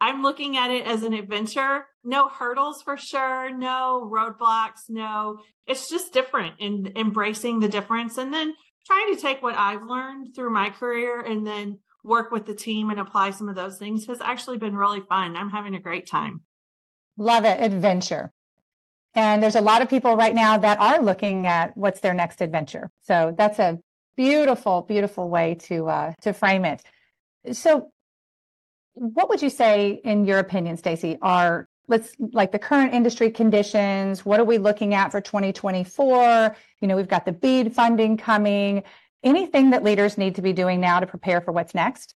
I'm 0.06 0.22
looking 0.22 0.56
at 0.56 0.70
it 0.70 0.86
as 0.86 1.02
an 1.02 1.14
adventure. 1.14 1.88
No 2.04 2.30
hurdles 2.30 2.84
for 2.84 2.96
sure, 2.96 3.50
no 3.50 4.08
roadblocks, 4.14 4.88
no. 4.88 5.40
It's 5.66 5.90
just 5.90 6.14
different 6.14 6.62
and 6.62 6.92
embracing 6.96 7.60
the 7.60 7.68
difference 7.68 8.20
and 8.20 8.32
then 8.32 8.54
trying 8.86 9.16
to 9.16 9.20
take 9.20 9.42
what 9.42 9.56
I've 9.56 9.82
learned 9.82 10.36
through 10.36 10.52
my 10.52 10.70
career 10.70 11.22
and 11.22 11.46
then 11.46 11.80
work 12.04 12.30
with 12.30 12.46
the 12.46 12.54
team 12.54 12.92
and 12.92 13.00
apply 13.00 13.32
some 13.32 13.50
of 13.50 13.56
those 13.56 13.80
things 13.80 14.06
has 14.06 14.22
actually 14.22 14.60
been 14.60 14.76
really 14.76 15.02
fun. 15.02 15.36
I'm 15.36 15.50
having 15.50 15.74
a 15.74 15.80
great 15.80 16.06
time. 16.06 16.42
Love 17.18 17.44
it. 17.44 17.60
Adventure. 17.60 18.32
And 19.16 19.42
there's 19.42 19.56
a 19.56 19.62
lot 19.62 19.82
of 19.82 19.90
people 19.90 20.16
right 20.16 20.36
now 20.36 20.60
that 20.60 20.80
are 20.80 21.02
looking 21.02 21.48
at 21.48 21.76
what's 21.76 22.02
their 22.02 22.14
next 22.14 22.42
adventure. 22.42 22.92
So 23.02 23.34
that's 23.36 23.58
a 23.58 23.80
beautiful, 24.16 24.84
beautiful 24.84 25.30
way 25.30 25.56
to 25.62 25.88
uh, 25.88 26.14
to 26.22 26.32
frame 26.32 26.64
it. 26.64 26.84
So 27.54 27.92
what 28.96 29.30
would 29.30 29.42
you 29.42 29.50
say, 29.50 30.02
in 30.04 30.26
your 30.26 30.40
opinion, 30.40 30.78
Stacey, 30.78 31.18
are 31.22 31.68
let's 31.88 32.16
like 32.20 32.52
the 32.52 32.60
current 32.60 32.94
industry 32.94 33.30
conditions? 33.30 34.26
What 34.26 34.40
are 34.40 34.46
we 34.46 34.58
looking 34.58 34.94
at 34.94 35.12
for 35.12 35.22
2024? 35.22 36.56
You 36.82 36.88
know, 36.88 36.96
we've 36.96 37.08
got 37.08 37.26
the 37.26 37.32
BEAD 37.32 37.76
funding 37.76 38.18
coming. 38.18 38.84
Anything 39.24 39.72
that 39.72 39.84
leaders 39.84 40.18
need 40.18 40.36
to 40.36 40.42
be 40.42 40.54
doing 40.54 40.80
now 40.80 41.00
to 41.00 41.08
prepare 41.08 41.42
for 41.42 41.52
what's 41.52 41.76
next? 41.76 42.16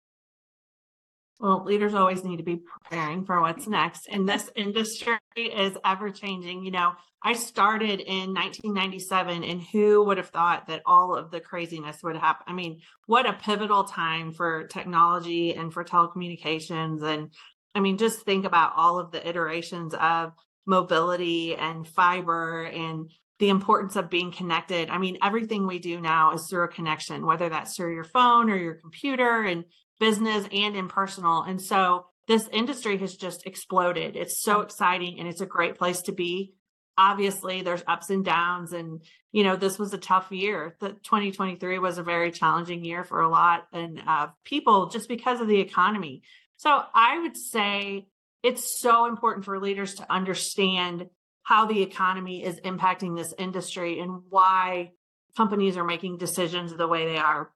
Well, 1.39 1.63
leaders 1.63 1.93
always 1.93 2.25
need 2.25 2.37
to 2.37 2.43
be 2.43 2.57
preparing 2.57 3.23
for 3.23 3.39
what's 3.39 3.65
next. 3.65 4.07
And 4.11 4.27
this 4.27 4.49
industry 4.55 5.17
is 5.37 5.77
ever 5.85 6.11
changing. 6.11 6.65
You 6.65 6.71
know, 6.71 6.91
I 7.23 7.33
started 7.33 8.01
in 8.01 8.33
1997, 8.33 9.45
and 9.45 9.61
who 9.61 10.03
would 10.03 10.17
have 10.17 10.29
thought 10.29 10.67
that 10.67 10.81
all 10.85 11.15
of 11.15 11.31
the 11.31 11.39
craziness 11.39 12.03
would 12.03 12.17
happen? 12.17 12.43
I 12.47 12.53
mean, 12.53 12.81
what 13.05 13.25
a 13.25 13.33
pivotal 13.33 13.85
time 13.85 14.33
for 14.33 14.67
technology 14.67 15.53
and 15.53 15.71
for 15.71 15.85
telecommunications. 15.85 17.03
And 17.03 17.31
I 17.73 17.79
mean, 17.79 17.97
just 17.97 18.21
think 18.21 18.45
about 18.45 18.73
all 18.75 18.99
of 18.99 19.11
the 19.11 19.25
iterations 19.27 19.93
of 19.93 20.33
mobility 20.65 21.55
and 21.55 21.87
fiber 21.87 22.65
and 22.65 23.09
the 23.39 23.49
importance 23.49 23.95
of 23.95 24.09
being 24.09 24.33
connected. 24.33 24.89
I 24.89 24.97
mean, 24.97 25.17
everything 25.23 25.65
we 25.65 25.79
do 25.79 26.01
now 26.01 26.33
is 26.33 26.47
through 26.47 26.65
a 26.65 26.67
connection, 26.67 27.25
whether 27.25 27.47
that's 27.47 27.77
through 27.77 27.95
your 27.95 28.03
phone 28.03 28.49
or 28.49 28.57
your 28.57 28.75
computer 28.75 29.43
and 29.43 29.63
business 29.99 30.47
and 30.51 30.75
in 30.75 30.87
personal. 30.87 31.41
And 31.41 31.61
so 31.61 32.05
this 32.27 32.47
industry 32.51 32.97
has 32.97 33.15
just 33.15 33.45
exploded. 33.45 34.15
It's 34.15 34.41
so 34.41 34.61
exciting 34.61 35.19
and 35.19 35.27
it's 35.27 35.41
a 35.41 35.45
great 35.45 35.77
place 35.77 36.01
to 36.03 36.11
be. 36.11 36.53
Obviously 36.97 37.61
there's 37.61 37.83
ups 37.87 38.09
and 38.09 38.25
downs 38.25 38.73
and 38.73 39.01
you 39.31 39.43
know 39.43 39.55
this 39.55 39.79
was 39.79 39.93
a 39.93 39.97
tough 39.97 40.31
year. 40.31 40.75
The 40.79 40.89
2023 40.89 41.79
was 41.79 41.97
a 41.97 42.03
very 42.03 42.31
challenging 42.31 42.83
year 42.83 43.03
for 43.03 43.21
a 43.21 43.29
lot 43.29 43.67
and 43.71 44.01
uh, 44.05 44.27
people 44.43 44.89
just 44.89 45.07
because 45.07 45.39
of 45.39 45.47
the 45.47 45.59
economy. 45.59 46.23
So 46.57 46.81
i 46.93 47.19
would 47.19 47.37
say 47.37 48.07
it's 48.43 48.79
so 48.79 49.05
important 49.05 49.45
for 49.45 49.59
leaders 49.59 49.95
to 49.95 50.11
understand 50.11 51.07
how 51.43 51.65
the 51.65 51.81
economy 51.81 52.43
is 52.43 52.59
impacting 52.59 53.15
this 53.15 53.33
industry 53.37 53.99
and 53.99 54.21
why 54.29 54.91
companies 55.35 55.77
are 55.77 55.83
making 55.83 56.17
decisions 56.17 56.75
the 56.75 56.87
way 56.87 57.05
they 57.05 57.17
are 57.17 57.49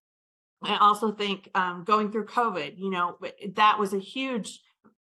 i 0.63 0.77
also 0.77 1.12
think 1.12 1.50
um, 1.55 1.84
going 1.84 2.12
through 2.12 2.25
covid 2.25 2.77
you 2.77 2.89
know 2.89 3.17
that 3.53 3.79
was 3.79 3.93
a 3.93 4.00
huge 4.00 4.60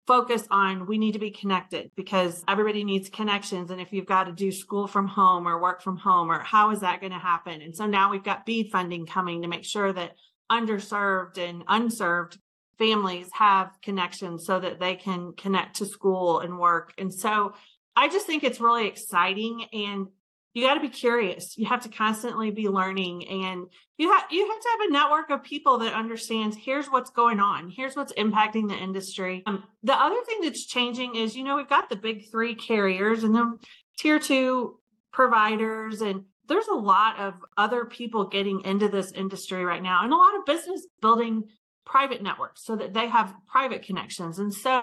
focus 0.06 0.46
on 0.50 0.86
we 0.86 0.98
need 0.98 1.12
to 1.12 1.18
be 1.18 1.30
connected 1.30 1.90
because 1.96 2.44
everybody 2.46 2.84
needs 2.84 3.08
connections. 3.08 3.70
And 3.70 3.80
if 3.80 3.92
you've 3.92 4.06
got 4.06 4.24
to 4.24 4.32
do 4.32 4.52
school 4.52 4.86
from 4.86 5.08
home 5.08 5.48
or 5.48 5.60
work 5.60 5.82
from 5.82 5.96
home, 5.96 6.30
or 6.30 6.38
how 6.38 6.70
is 6.70 6.80
that 6.80 7.00
going 7.00 7.12
to 7.12 7.18
happen? 7.18 7.60
And 7.60 7.74
so 7.74 7.86
now 7.86 8.10
we've 8.10 8.22
got 8.22 8.46
BEAD 8.46 8.70
funding 8.70 9.06
coming 9.06 9.42
to 9.42 9.48
make 9.48 9.64
sure 9.64 9.92
that 9.92 10.12
underserved 10.50 11.38
and 11.38 11.64
unserved 11.66 12.38
families 12.78 13.28
have 13.32 13.72
connections 13.82 14.46
so 14.46 14.60
that 14.60 14.78
they 14.78 14.94
can 14.94 15.32
connect 15.32 15.76
to 15.76 15.86
school 15.86 16.40
and 16.40 16.58
work. 16.58 16.92
And 16.98 17.12
so 17.12 17.54
I 17.96 18.08
just 18.08 18.26
think 18.26 18.44
it's 18.44 18.60
really 18.60 18.86
exciting. 18.86 19.64
And 19.72 20.08
you 20.56 20.62
got 20.62 20.72
to 20.72 20.80
be 20.80 20.88
curious. 20.88 21.58
You 21.58 21.66
have 21.66 21.82
to 21.82 21.90
constantly 21.90 22.50
be 22.50 22.66
learning 22.70 23.28
and 23.28 23.66
you 23.98 24.10
have 24.10 24.25
you 24.30 24.48
have 24.48 24.58
to 24.58 24.68
have 24.70 24.88
a 24.88 24.90
network 24.90 25.28
of 25.28 25.42
people 25.42 25.76
that 25.80 25.92
understands 25.92 26.56
here's 26.56 26.86
what's 26.86 27.10
going 27.10 27.40
on. 27.40 27.68
Here's 27.68 27.94
what's 27.94 28.14
impacting 28.14 28.66
the 28.66 28.75
industry. 28.75 29.42
Um, 29.44 29.64
the 29.82 29.92
other 29.92 30.16
thing 30.25 30.38
that's 30.40 30.64
changing 30.64 31.14
is 31.14 31.36
you 31.36 31.44
know 31.44 31.56
we've 31.56 31.68
got 31.68 31.90
the 31.90 31.96
big 31.96 32.30
three 32.30 32.54
carriers 32.54 33.22
and 33.22 33.34
then 33.34 33.58
tier 33.98 34.18
two 34.18 34.78
providers 35.12 36.00
and 36.00 36.25
there's 36.48 36.68
a 36.68 36.75
lot 36.75 37.18
of 37.18 37.34
other 37.58 37.84
people 37.84 38.25
getting 38.25 38.62
into 38.64 38.88
this 38.88 39.12
industry 39.12 39.62
right 39.62 39.82
now 39.82 40.04
and 40.04 40.12
a 40.12 40.16
lot 40.16 40.38
of 40.38 40.46
business 40.46 40.86
building 41.02 41.44
private 41.84 42.22
networks 42.22 42.64
so 42.64 42.76
that 42.76 42.94
they 42.94 43.08
have 43.08 43.34
private 43.46 43.82
connections 43.82 44.38
and 44.38 44.52
so 44.52 44.82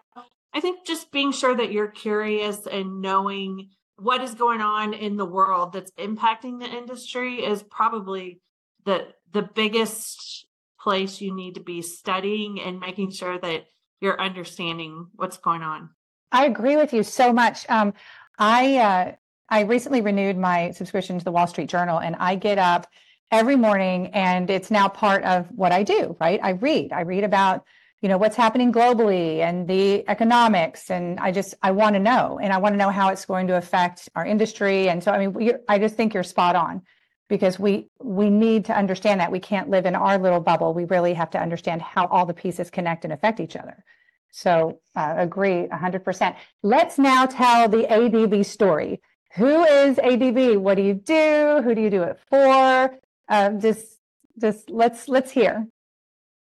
i 0.54 0.60
think 0.60 0.86
just 0.88 1.12
being 1.12 1.32
sure 1.32 1.56
that 1.56 1.72
you're 1.72 1.88
curious 1.88 2.66
and 2.66 3.02
knowing 3.02 3.70
what 4.04 4.22
is 4.22 4.36
going 4.36 4.62
on 4.62 4.94
in 4.94 5.18
the 5.18 5.26
world 5.26 5.74
that's 5.74 5.92
impacting 5.92 6.60
the 6.60 6.68
industry 6.68 7.44
is 7.44 7.64
probably 7.64 8.42
the 8.86 9.08
the 9.32 9.42
biggest 9.42 10.46
place 10.80 11.22
you 11.22 11.34
need 11.34 11.56
to 11.56 11.62
be 11.62 11.82
studying 11.82 12.60
and 12.60 12.80
making 12.80 13.10
sure 13.12 13.40
that 13.40 13.66
you're 14.02 14.20
understanding 14.20 15.08
what's 15.16 15.38
going 15.38 15.64
on. 15.64 15.90
I 16.32 16.46
agree 16.46 16.76
with 16.76 16.94
you 16.94 17.04
so 17.04 17.32
much. 17.32 17.66
Um, 17.70 17.94
I 18.38 18.78
uh, 18.78 19.12
I 19.50 19.62
recently 19.62 20.02
renewed 20.02 20.38
my 20.38 20.72
subscription 20.72 21.18
to 21.18 21.26
the 21.26 21.32
Wall 21.32 21.48
Street 21.48 21.70
Journal, 21.70 22.00
and 22.00 22.16
I 22.18 22.36
get 22.36 22.58
up 22.58 22.88
every 23.32 23.56
morning, 23.56 24.08
and 24.08 24.50
it's 24.50 24.70
now 24.70 24.90
part 24.90 25.24
of 25.24 25.48
what 25.56 25.72
I 25.72 25.84
do. 25.84 26.18
Right? 26.20 26.40
I 26.44 26.52
read. 26.52 26.92
I 26.92 27.02
read 27.02 27.24
about 27.24 27.64
you 28.04 28.10
know 28.10 28.18
what's 28.20 28.36
happening 28.36 28.72
globally 28.72 29.40
and 29.40 29.68
the 29.68 30.08
economics 30.10 30.92
and 30.92 31.20
i 31.20 31.32
just 31.32 31.56
i 31.64 31.72
want 31.72 31.96
to 31.96 32.00
know 32.00 32.40
and 32.44 32.54
i 32.54 32.58
want 32.58 32.74
to 32.74 32.78
know 32.78 32.92
how 32.92 33.10
it's 33.10 33.26
going 33.26 33.48
to 33.48 33.56
affect 33.58 34.10
our 34.16 34.26
industry 34.26 34.90
and 34.90 35.04
so 35.04 35.12
i 35.12 35.18
mean 35.20 35.34
we, 35.34 35.54
i 35.70 35.80
just 35.80 35.96
think 35.96 36.14
you're 36.14 36.24
spot 36.24 36.56
on 36.56 36.82
because 37.30 37.58
we 37.60 37.88
we 38.02 38.30
need 38.30 38.66
to 38.66 38.78
understand 38.78 39.22
that 39.22 39.32
we 39.32 39.40
can't 39.40 39.70
live 39.70 39.86
in 39.86 39.96
our 39.96 40.18
little 40.20 40.42
bubble 40.42 40.74
we 40.74 40.86
really 40.86 41.14
have 41.16 41.32
to 41.32 41.40
understand 41.42 41.82
how 41.82 42.06
all 42.08 42.26
the 42.26 42.34
pieces 42.34 42.70
connect 42.70 43.06
and 43.06 43.14
affect 43.14 43.40
each 43.40 43.56
other 43.56 43.84
So 44.32 44.80
uh, 44.96 45.14
agree 45.18 45.68
100%. 45.72 46.36
Let's 46.64 46.98
now 46.98 47.28
tell 47.28 47.70
the 47.70 47.84
ADB 47.84 48.46
story. 48.46 49.00
Who 49.36 49.64
is 49.64 49.98
ADB? 49.98 50.58
What 50.58 50.76
do 50.76 50.82
you 50.84 50.96
do? 50.96 51.62
Who 51.64 51.76
do 51.76 51.82
you 51.82 51.92
do 51.92 52.04
it 52.04 52.20
for? 52.30 53.00
Uh, 53.30 53.52
just, 53.52 54.00
just 54.42 54.72
let's 54.72 55.08
let's 55.08 55.32
hear. 55.32 55.68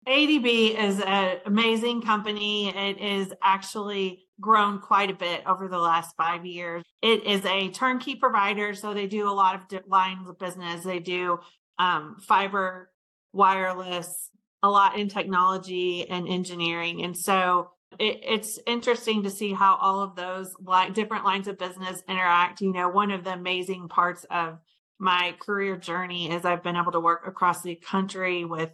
ADB 0.06 0.78
is 0.78 1.00
an 1.00 1.38
amazing 1.46 2.02
company. 2.02 2.68
It 2.68 3.00
is 3.00 3.32
actually 3.42 4.24
grown 4.40 4.80
quite 4.80 5.10
a 5.10 5.14
bit 5.14 5.42
over 5.46 5.68
the 5.68 5.78
last 5.78 6.14
five 6.16 6.44
years. 6.44 6.82
It 7.02 7.24
is 7.24 7.44
a 7.46 7.70
turnkey 7.70 8.16
provider, 8.16 8.74
so 8.74 8.92
they 8.92 9.06
do 9.06 9.28
a 9.28 9.32
lot 9.32 9.54
of 9.54 9.82
lines 9.88 10.28
of 10.28 10.38
business. 10.38 10.84
They 10.84 10.98
do 10.98 11.38
um, 11.78 12.16
fiber, 12.20 12.90
wireless, 13.32 14.30
a 14.62 14.68
lot 14.68 14.98
in 14.98 15.08
technology 15.08 16.08
and 16.08 16.28
engineering. 16.28 17.02
And 17.04 17.16
so 17.16 17.70
it, 17.98 18.20
it's 18.22 18.58
interesting 18.66 19.22
to 19.22 19.30
see 19.30 19.52
how 19.52 19.76
all 19.76 20.00
of 20.00 20.16
those 20.16 20.52
like 20.62 20.94
different 20.94 21.24
lines 21.24 21.48
of 21.48 21.58
business 21.58 22.02
interact. 22.08 22.60
You 22.60 22.72
know, 22.72 22.88
one 22.88 23.10
of 23.10 23.24
the 23.24 23.32
amazing 23.32 23.88
parts 23.88 24.24
of 24.30 24.58
my 24.98 25.34
career 25.38 25.76
journey 25.76 26.30
is 26.30 26.44
I've 26.44 26.62
been 26.62 26.76
able 26.76 26.92
to 26.92 27.00
work 27.00 27.26
across 27.26 27.62
the 27.62 27.74
country 27.74 28.44
with 28.44 28.70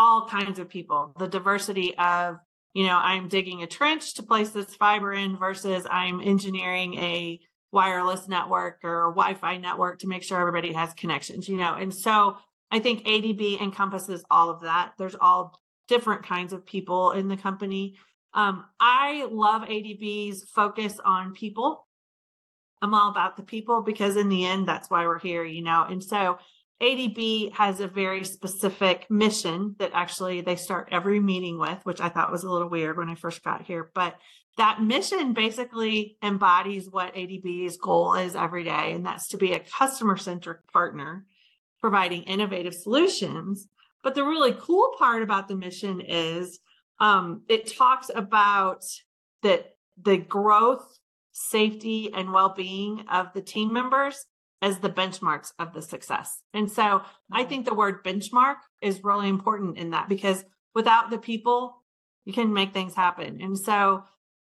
all 0.00 0.26
kinds 0.26 0.58
of 0.58 0.70
people. 0.70 1.14
The 1.18 1.28
diversity 1.28 1.94
of, 1.98 2.38
you 2.72 2.86
know, 2.86 2.96
I'm 2.96 3.28
digging 3.28 3.62
a 3.62 3.66
trench 3.66 4.14
to 4.14 4.22
place 4.22 4.48
this 4.48 4.74
fiber 4.74 5.12
in 5.12 5.36
versus 5.36 5.86
I'm 5.90 6.22
engineering 6.22 6.94
a 6.94 7.38
wireless 7.70 8.26
network 8.26 8.78
or 8.82 9.12
Wi-Fi 9.14 9.58
network 9.58 9.98
to 9.98 10.08
make 10.08 10.22
sure 10.22 10.40
everybody 10.40 10.72
has 10.72 10.94
connections, 10.94 11.50
you 11.50 11.58
know. 11.58 11.74
And 11.74 11.94
so 11.94 12.38
I 12.70 12.78
think 12.78 13.04
ADB 13.04 13.60
encompasses 13.60 14.24
all 14.30 14.48
of 14.48 14.62
that. 14.62 14.92
There's 14.96 15.16
all 15.20 15.60
different 15.86 16.24
kinds 16.24 16.54
of 16.54 16.64
people 16.64 17.12
in 17.12 17.28
the 17.28 17.36
company. 17.36 17.98
Um, 18.32 18.64
I 18.80 19.28
love 19.30 19.62
ADB's 19.62 20.44
focus 20.44 20.94
on 21.04 21.34
people. 21.34 21.86
I'm 22.80 22.94
all 22.94 23.10
about 23.10 23.36
the 23.36 23.42
people 23.42 23.82
because 23.82 24.16
in 24.16 24.30
the 24.30 24.46
end, 24.46 24.66
that's 24.66 24.88
why 24.88 25.06
we're 25.06 25.18
here, 25.18 25.44
you 25.44 25.62
know. 25.62 25.84
And 25.84 26.02
so 26.02 26.38
ADB 26.80 27.52
has 27.52 27.80
a 27.80 27.88
very 27.88 28.24
specific 28.24 29.06
mission 29.10 29.76
that 29.78 29.90
actually 29.92 30.40
they 30.40 30.56
start 30.56 30.88
every 30.90 31.20
meeting 31.20 31.58
with, 31.58 31.78
which 31.84 32.00
I 32.00 32.08
thought 32.08 32.32
was 32.32 32.42
a 32.42 32.50
little 32.50 32.70
weird 32.70 32.96
when 32.96 33.10
I 33.10 33.14
first 33.14 33.42
got 33.42 33.62
here. 33.62 33.90
But 33.94 34.16
that 34.56 34.82
mission 34.82 35.34
basically 35.34 36.16
embodies 36.22 36.88
what 36.90 37.14
ADB's 37.14 37.76
goal 37.76 38.14
is 38.14 38.34
every 38.34 38.64
day, 38.64 38.92
and 38.92 39.04
that's 39.04 39.28
to 39.28 39.36
be 39.36 39.52
a 39.52 39.60
customer 39.60 40.16
centric 40.16 40.66
partner 40.72 41.26
providing 41.80 42.22
innovative 42.22 42.74
solutions. 42.74 43.68
But 44.02 44.14
the 44.14 44.24
really 44.24 44.54
cool 44.58 44.94
part 44.98 45.22
about 45.22 45.48
the 45.48 45.56
mission 45.56 46.00
is 46.00 46.60
um, 46.98 47.42
it 47.48 47.76
talks 47.76 48.10
about 48.14 48.84
that 49.42 49.74
the 50.02 50.16
growth, 50.16 50.98
safety, 51.32 52.10
and 52.12 52.32
well 52.32 52.54
being 52.54 53.04
of 53.10 53.32
the 53.34 53.42
team 53.42 53.72
members 53.72 54.24
as 54.62 54.78
the 54.78 54.90
benchmarks 54.90 55.52
of 55.58 55.72
the 55.72 55.82
success. 55.82 56.42
And 56.52 56.70
so 56.70 57.02
I 57.32 57.40
mm-hmm. 57.40 57.48
think 57.48 57.66
the 57.66 57.74
word 57.74 58.04
benchmark 58.04 58.56
is 58.80 59.04
really 59.04 59.28
important 59.28 59.78
in 59.78 59.90
that 59.90 60.08
because 60.08 60.44
without 60.74 61.10
the 61.10 61.18
people, 61.18 61.82
you 62.24 62.32
can 62.32 62.52
make 62.52 62.72
things 62.72 62.94
happen. 62.94 63.40
And 63.40 63.58
so 63.58 64.04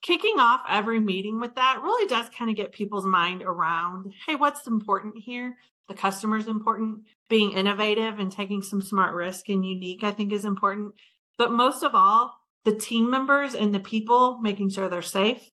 kicking 0.03 0.39
off 0.39 0.61
every 0.69 1.01
meeting 1.01 1.41
with 1.41 1.57
that 1.57 1.81
really 1.83 2.09
does 2.09 2.29
kind 2.31 2.51
of 2.51 2.57
get 2.57 2.73
people's 2.73 3.07
mind 3.07 3.43
around 3.43 4.13
hey, 4.27 4.37
what's 4.37 4.67
important 4.67 5.19
here? 5.19 5.57
The 5.89 5.95
customer's 5.95 6.47
important. 6.47 7.01
Being 7.29 7.53
innovative 7.53 8.19
and 8.19 8.31
taking 8.31 8.63
some 8.63 8.83
smart 8.83 9.15
risk 9.15 9.49
and 9.49 9.65
unique, 9.65 10.05
I 10.05 10.11
think, 10.11 10.33
is 10.33 10.45
important. 10.45 10.95
But 11.37 11.53
most 11.53 11.83
of 11.83 11.95
all, 11.95 12.35
the 12.65 12.75
team 12.75 13.11
members 13.11 13.55
and 13.55 13.75
the 13.75 13.81
people 13.81 14.39
making 14.41 14.71
sure 14.71 14.89
they're 14.89 15.03
safe, 15.03 15.51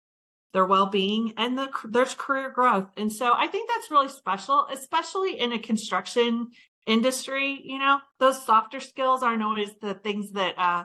their 0.53 0.65
well-being, 0.65 1.33
and 1.37 1.57
the, 1.57 1.69
there's 1.85 2.15
career 2.15 2.49
growth. 2.49 2.87
And 2.97 3.11
so 3.11 3.33
I 3.33 3.47
think 3.47 3.69
that's 3.69 3.91
really 3.91 4.09
special, 4.09 4.67
especially 4.71 5.39
in 5.39 5.51
a 5.51 5.59
construction 5.59 6.47
industry. 6.87 7.61
You 7.63 7.79
know, 7.79 7.99
those 8.19 8.43
softer 8.45 8.79
skills 8.79 9.21
aren't 9.23 9.43
always 9.43 9.71
the 9.81 9.93
things 9.93 10.31
that 10.31 10.57
uh, 10.57 10.83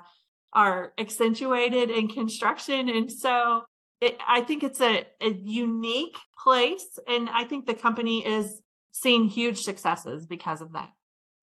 are 0.52 0.92
accentuated 0.98 1.90
in 1.90 2.08
construction, 2.08 2.88
and 2.88 3.10
so 3.10 3.64
it, 4.00 4.18
I 4.26 4.42
think 4.42 4.62
it's 4.62 4.80
a, 4.80 5.06
a 5.20 5.30
unique 5.30 6.16
place, 6.42 6.98
and 7.08 7.30
I 7.30 7.44
think 7.44 7.66
the 7.66 7.74
company 7.74 8.26
is 8.26 8.60
seeing 8.92 9.28
huge 9.28 9.62
successes 9.62 10.26
because 10.26 10.60
of 10.60 10.72
that. 10.72 10.90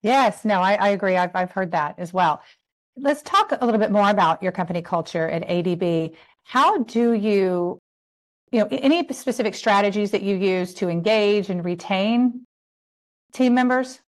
Yes, 0.02 0.44
no, 0.44 0.60
I, 0.60 0.74
I 0.74 0.88
agree. 0.90 1.16
I've, 1.16 1.34
I've 1.34 1.50
heard 1.50 1.72
that 1.72 1.96
as 1.98 2.12
well. 2.12 2.42
Let's 2.96 3.22
talk 3.22 3.52
a 3.52 3.64
little 3.64 3.80
bit 3.80 3.90
more 3.90 4.10
about 4.10 4.42
your 4.42 4.52
company 4.52 4.82
culture 4.82 5.28
at 5.28 5.46
ADB. 5.48 6.14
How 6.44 6.78
do 6.78 7.12
you, 7.12 7.78
you 8.52 8.60
know, 8.60 8.68
any 8.70 9.06
specific 9.12 9.54
strategies 9.54 10.10
that 10.10 10.22
you 10.22 10.36
use 10.36 10.74
to 10.74 10.88
engage 10.88 11.48
and 11.48 11.64
retain 11.64 12.46
team 13.32 13.54
members 13.54 14.00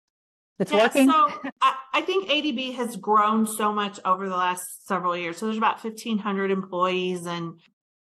that's 0.59 0.73
yeah, 0.73 0.83
working? 0.83 1.09
So 1.09 1.33
I, 1.63 1.75
I 1.95 2.01
think 2.03 2.29
ADB 2.29 2.75
has 2.75 2.97
grown 2.97 3.47
so 3.47 3.73
much 3.73 4.01
over 4.05 4.29
the 4.29 4.37
last 4.37 4.87
several 4.87 5.17
years. 5.17 5.39
So 5.39 5.47
there's 5.47 5.57
about 5.57 5.83
1,500 5.83 6.51
employees 6.51 7.25
and 7.27 7.55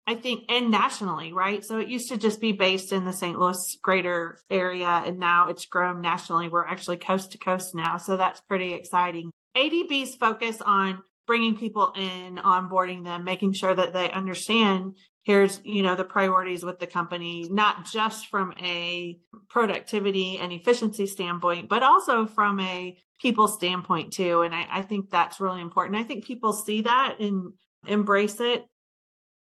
I 0.05 0.17
think, 0.17 0.47
and 0.49 0.73
nationally, 0.73 1.33
right? 1.33 1.65
So 1.65 1.79
it 1.79 1.87
used 1.87 2.09
to 2.09 2.17
just 2.17 2.41
be 2.41 2.51
based 2.51 2.91
in 2.91 3.05
the 3.05 3.13
St. 3.13 3.39
Louis 3.39 3.79
greater 3.83 4.37
area, 4.51 4.89
and 5.07 5.21
now 5.21 5.49
it's 5.49 5.65
grown 5.67 6.01
nationally. 6.01 6.49
We're 6.49 6.67
actually 6.67 6.97
coast 6.97 7.31
to 7.33 7.39
coast 7.39 7.73
now. 7.73 7.99
So 7.99 8.17
that's 8.17 8.41
pretty 8.41 8.75
exciting. 8.75 9.31
ADB's 9.57 10.17
focus 10.17 10.61
on 10.61 11.03
bringing 11.29 11.57
people 11.57 11.93
in, 11.95 12.37
onboarding 12.37 13.05
them, 13.05 13.23
making 13.23 13.53
sure 13.53 13.75
that 13.75 13.93
they 13.93 14.11
understand 14.11 14.97
here's 15.25 15.61
you 15.65 15.83
know 15.83 15.95
the 15.95 16.05
priorities 16.05 16.65
with 16.65 16.79
the 16.79 16.87
company 16.87 17.47
not 17.51 17.85
just 17.85 18.27
from 18.27 18.53
a 18.61 19.19
productivity 19.49 20.39
and 20.39 20.53
efficiency 20.53 21.07
standpoint 21.07 21.69
but 21.69 21.83
also 21.83 22.27
from 22.27 22.59
a 22.61 22.97
people 23.21 23.49
standpoint 23.49 24.13
too 24.13 24.43
and 24.43 24.55
I, 24.55 24.67
I 24.71 24.83
think 24.83 25.11
that's 25.11 25.41
really 25.41 25.61
important 25.61 25.97
i 25.97 26.05
think 26.05 26.25
people 26.25 26.53
see 26.53 26.83
that 26.83 27.17
and 27.21 27.53
embrace 27.87 28.41
it 28.41 28.67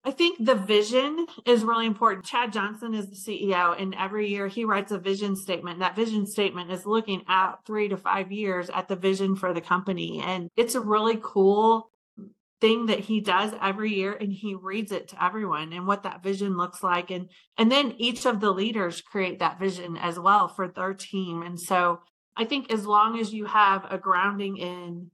I 0.07 0.11
think 0.11 0.37
the 0.39 0.55
vision 0.55 1.25
is 1.45 1.65
really 1.65 1.85
important. 1.85 2.23
Chad 2.23 2.53
Johnson 2.53 2.93
is 2.93 3.09
the 3.09 3.15
CEO, 3.15 3.77
and 3.77 3.93
every 3.93 4.29
year 4.29 4.47
he 4.47 4.63
writes 4.63 4.93
a 4.93 4.97
vision 4.97 5.35
statement. 5.35 5.79
That 5.79 5.97
vision 5.97 6.25
statement 6.25 6.71
is 6.71 6.85
looking 6.85 7.23
out 7.27 7.65
three 7.65 7.89
to 7.89 7.97
five 7.97 8.31
years 8.31 8.69
at 8.69 8.87
the 8.87 8.95
vision 8.95 9.35
for 9.35 9.53
the 9.53 9.59
company. 9.59 10.21
And 10.25 10.49
it's 10.55 10.75
a 10.75 10.79
really 10.79 11.19
cool 11.21 11.89
thing 12.59 12.87
that 12.87 13.01
he 13.01 13.21
does 13.21 13.53
every 13.61 13.93
year 13.93 14.13
and 14.13 14.33
he 14.33 14.55
reads 14.55 14.91
it 14.91 15.07
to 15.09 15.23
everyone 15.23 15.73
and 15.73 15.85
what 15.85 16.03
that 16.03 16.23
vision 16.23 16.57
looks 16.57 16.81
like 16.81 17.11
and 17.11 17.29
and 17.57 17.71
then 17.71 17.93
each 17.97 18.25
of 18.25 18.39
the 18.39 18.51
leaders 18.51 19.01
create 19.01 19.39
that 19.39 19.59
vision 19.59 19.95
as 19.97 20.17
well 20.19 20.47
for 20.47 20.67
their 20.67 20.93
team 20.93 21.43
and 21.43 21.59
so 21.59 21.99
i 22.35 22.43
think 22.43 22.73
as 22.73 22.87
long 22.87 23.19
as 23.19 23.31
you 23.31 23.45
have 23.45 23.85
a 23.91 23.97
grounding 23.97 24.57
in 24.57 25.11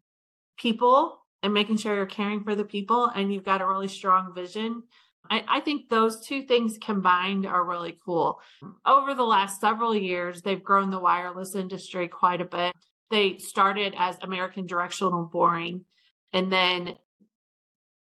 people 0.57 1.19
and 1.43 1.53
making 1.53 1.77
sure 1.77 1.95
you're 1.95 2.05
caring 2.05 2.43
for 2.43 2.55
the 2.55 2.63
people 2.63 3.11
and 3.13 3.31
you've 3.31 3.43
got 3.43 3.61
a 3.61 3.67
really 3.67 3.89
strong 3.89 4.33
vision. 4.33 4.83
I, 5.29 5.43
I, 5.47 5.59
think 5.59 5.89
those 5.89 6.25
two 6.25 6.43
things 6.43 6.77
combined 6.81 7.45
are 7.45 7.63
really 7.63 7.97
cool. 8.05 8.39
Over 8.85 9.13
the 9.13 9.23
last 9.23 9.61
several 9.61 9.95
years, 9.95 10.41
they've 10.41 10.63
grown 10.63 10.89
the 10.89 10.99
wireless 10.99 11.55
industry 11.55 12.07
quite 12.07 12.41
a 12.41 12.45
bit. 12.45 12.73
They 13.09 13.37
started 13.37 13.93
as 13.97 14.17
American 14.21 14.65
Directional 14.65 15.29
Boring, 15.31 15.85
and 16.33 16.51
then 16.51 16.95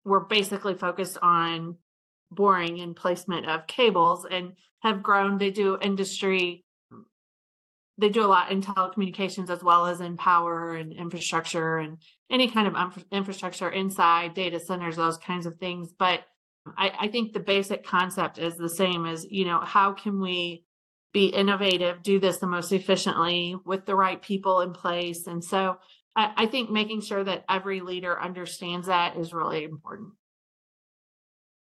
we're 0.09 0.19
basically 0.19 0.73
focused 0.73 1.17
on 1.21 1.77
boring 2.31 2.79
and 2.81 2.95
placement 2.95 3.47
of 3.47 3.67
cables 3.67 4.25
and 4.29 4.53
have 4.79 5.03
grown. 5.03 5.37
They 5.37 5.51
do 5.51 5.77
industry 5.81 6.65
they 7.99 8.09
do 8.09 8.23
a 8.23 8.27
lot 8.27 8.51
in 8.51 8.61
telecommunications 8.61 9.49
as 9.49 9.61
well 9.61 9.85
as 9.85 9.99
in 9.99 10.15
power 10.15 10.73
and 10.75 10.93
infrastructure 10.93 11.79
and 11.79 11.97
any 12.31 12.49
kind 12.49 12.67
of 12.67 13.05
infrastructure 13.11 13.69
inside 13.69 14.33
data 14.33 14.59
centers, 14.59 14.95
those 14.95 15.17
kinds 15.17 15.45
of 15.45 15.57
things. 15.57 15.91
But 15.91 16.21
I, 16.77 16.93
I 16.97 17.07
think 17.09 17.33
the 17.33 17.41
basic 17.41 17.85
concept 17.85 18.37
is 18.37 18.55
the 18.55 18.69
same 18.69 19.05
as, 19.05 19.25
you 19.29 19.43
know, 19.43 19.59
how 19.59 19.91
can 19.91 20.21
we 20.21 20.63
be 21.11 21.25
innovative, 21.25 22.01
do 22.01 22.19
this 22.19 22.37
the 22.37 22.47
most 22.47 22.71
efficiently 22.71 23.57
with 23.65 23.85
the 23.85 23.95
right 23.95 24.21
people 24.21 24.61
in 24.61 24.71
place? 24.71 25.27
And 25.27 25.43
so 25.43 25.77
I, 26.15 26.47
think 26.47 26.69
making 26.69 27.01
sure 27.01 27.23
that 27.23 27.45
every 27.47 27.79
leader 27.81 28.19
understands 28.19 28.87
that 28.87 29.15
is 29.15 29.33
really 29.33 29.63
important. 29.63 30.09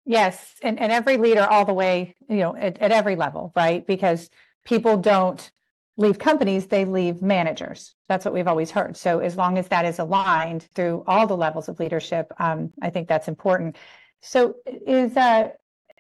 Yes, 0.06 0.56
and, 0.62 0.80
and 0.80 0.92
every 0.92 1.18
leader 1.18 1.44
all 1.44 1.66
the 1.66 1.74
way, 1.74 2.16
you 2.28 2.38
know, 2.38 2.56
at, 2.56 2.78
at 2.80 2.92
every 2.92 3.16
level, 3.16 3.54
right? 3.56 3.86
Because 3.88 4.30
people 4.66 4.98
don't 4.98 5.50
leave 5.96 6.20
companies, 6.20 6.68
they 6.68 6.86
leave 6.86 7.22
managers. 7.22 7.96
That's 8.10 8.26
what 8.26 8.34
we've 8.34 8.48
always 8.48 8.72
heard. 8.72 8.98
So 8.98 9.20
as 9.20 9.38
long 9.38 9.58
as 9.58 9.68
that 9.70 9.86
is 9.86 10.00
aligned 10.00 10.64
through 10.74 11.04
all 11.08 11.28
the 11.28 11.38
levels 11.38 11.70
of 11.70 11.80
leadership, 11.80 12.34
um, 12.40 12.74
I 12.82 12.90
think 12.90 13.08
that's 13.08 13.28
important. 13.28 13.78
So 14.22 14.56
is 14.66 15.16
uh, 15.16 15.50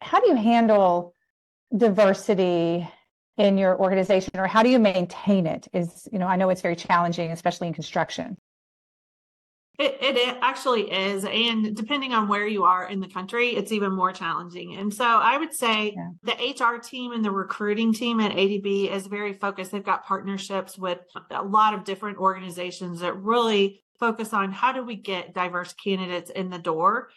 how 0.02 0.19
do 0.19 0.28
you 0.28 0.36
handle 0.36 1.13
diversity 1.76 2.88
in 3.38 3.58
your 3.58 3.80
organization, 3.80 4.32
or 4.36 4.48
how 4.48 4.63
do 4.63 4.69
you 4.69 4.80
maintain 4.80 5.48
it? 5.48 5.67
Is 5.74 6.08
you 6.12 6.19
know 6.19 6.28
I 6.28 6.36
know 6.36 6.50
it's 6.50 6.62
very 6.62 6.76
challenging, 6.76 7.32
especially 7.32 7.67
in 7.67 7.74
construction. 7.74 8.38
It, 9.80 9.98
it 10.02 10.38
actually 10.41 10.91
is. 10.91 11.26
And 11.26 11.76
depending 11.76 12.13
on 12.13 12.28
where 12.28 12.46
you 12.46 12.63
are 12.63 12.88
in 12.88 13.00
the 13.00 13.08
country, 13.08 13.56
it's 13.56 13.72
even 13.72 13.91
more 13.91 14.12
challenging. 14.12 14.76
And 14.76 14.93
so 14.93 15.04
I 15.04 15.38
would 15.38 15.52
say 15.52 15.96
yeah. 15.96 16.10
the 16.22 16.63
HR 16.63 16.78
team 16.78 17.12
and 17.12 17.26
the 17.26 17.32
recruiting 17.32 17.91
team 17.91 18.19
at 18.19 18.34
ADB 18.34 18.91
is 18.91 19.08
very 19.08 19.34
focused. 19.34 19.72
They've 19.72 19.84
got 19.84 20.06
partnerships 20.06 20.78
with 20.78 21.00
a 21.32 21.41
lot 21.41 21.74
of 21.74 21.86
different 21.86 22.19
organizations 22.19 23.00
that 23.00 23.17
really 23.17 23.82
focus 24.00 24.32
on 24.32 24.52
how 24.52 24.74
do 24.74 24.84
we 24.84 24.96
get 24.96 25.34
diverse 25.34 25.74
candidates 25.74 26.30
in 26.30 26.50
the 26.52 26.60
door 26.60 27.10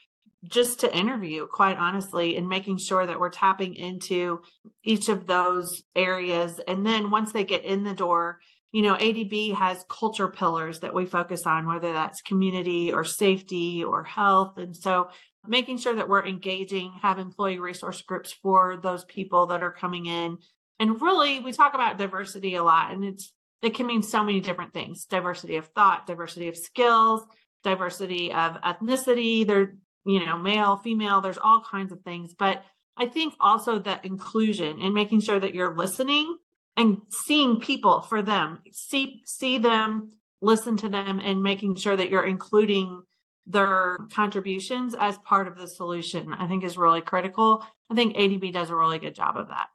just 0.48 0.80
to 0.80 0.96
interview, 0.96 1.46
quite 1.46 1.76
honestly, 1.76 2.36
and 2.36 2.48
making 2.48 2.78
sure 2.78 3.06
that 3.06 3.18
we're 3.18 3.30
tapping 3.30 3.74
into 3.74 4.40
each 4.84 5.08
of 5.08 5.26
those 5.26 5.82
areas. 5.94 6.60
And 6.66 6.84
then 6.84 7.10
once 7.10 7.32
they 7.32 7.44
get 7.44 7.64
in 7.64 7.84
the 7.84 7.94
door, 7.94 8.38
you 8.72 8.82
know, 8.82 8.94
ADB 8.94 9.54
has 9.54 9.84
culture 9.88 10.28
pillars 10.28 10.80
that 10.80 10.94
we 10.94 11.06
focus 11.06 11.46
on, 11.46 11.66
whether 11.66 11.92
that's 11.92 12.20
community 12.20 12.92
or 12.92 13.04
safety 13.04 13.82
or 13.82 14.04
health. 14.04 14.58
And 14.58 14.76
so 14.76 15.08
making 15.46 15.78
sure 15.78 15.94
that 15.94 16.08
we're 16.08 16.26
engaging, 16.26 16.92
have 17.02 17.18
employee 17.18 17.58
resource 17.58 18.02
groups 18.02 18.32
for 18.32 18.78
those 18.82 19.04
people 19.04 19.46
that 19.46 19.62
are 19.62 19.72
coming 19.72 20.06
in. 20.06 20.38
And 20.78 21.00
really, 21.00 21.40
we 21.40 21.52
talk 21.52 21.74
about 21.74 21.98
diversity 21.98 22.56
a 22.56 22.62
lot, 22.62 22.92
and 22.92 23.04
it's 23.04 23.32
it 23.62 23.74
can 23.74 23.86
mean 23.86 24.02
so 24.02 24.22
many 24.22 24.40
different 24.40 24.74
things 24.74 25.06
diversity 25.06 25.56
of 25.56 25.68
thought, 25.68 26.06
diversity 26.06 26.48
of 26.48 26.56
skills, 26.56 27.22
diversity 27.64 28.32
of 28.32 28.60
ethnicity. 28.60 29.46
There, 29.46 29.76
you 30.06 30.24
know, 30.24 30.38
male, 30.38 30.76
female, 30.76 31.20
there's 31.20 31.38
all 31.38 31.60
kinds 31.60 31.92
of 31.92 32.00
things. 32.02 32.32
But 32.32 32.64
I 32.96 33.06
think 33.06 33.34
also 33.40 33.78
that 33.80 34.04
inclusion 34.04 34.80
and 34.80 34.94
making 34.94 35.20
sure 35.20 35.38
that 35.38 35.54
you're 35.54 35.74
listening 35.74 36.38
and 36.76 37.02
seeing 37.10 37.60
people 37.60 38.02
for 38.02 38.22
them, 38.22 38.60
see 38.72 39.22
see 39.26 39.58
them, 39.58 40.12
listen 40.40 40.76
to 40.78 40.88
them, 40.88 41.20
and 41.22 41.42
making 41.42 41.76
sure 41.76 41.96
that 41.96 42.10
you're 42.10 42.26
including 42.26 43.02
their 43.46 43.98
contributions 44.12 44.94
as 44.98 45.18
part 45.18 45.46
of 45.46 45.56
the 45.56 45.68
solution, 45.68 46.32
I 46.32 46.46
think 46.48 46.64
is 46.64 46.76
really 46.76 47.00
critical. 47.00 47.64
I 47.90 47.94
think 47.94 48.16
ADB 48.16 48.52
does 48.52 48.70
a 48.70 48.76
really 48.76 48.98
good 48.98 49.14
job 49.14 49.36
of 49.36 49.48
that. 49.48 49.68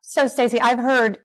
So, 0.00 0.26
Stacey, 0.26 0.60
I've 0.60 0.78
heard 0.78 1.18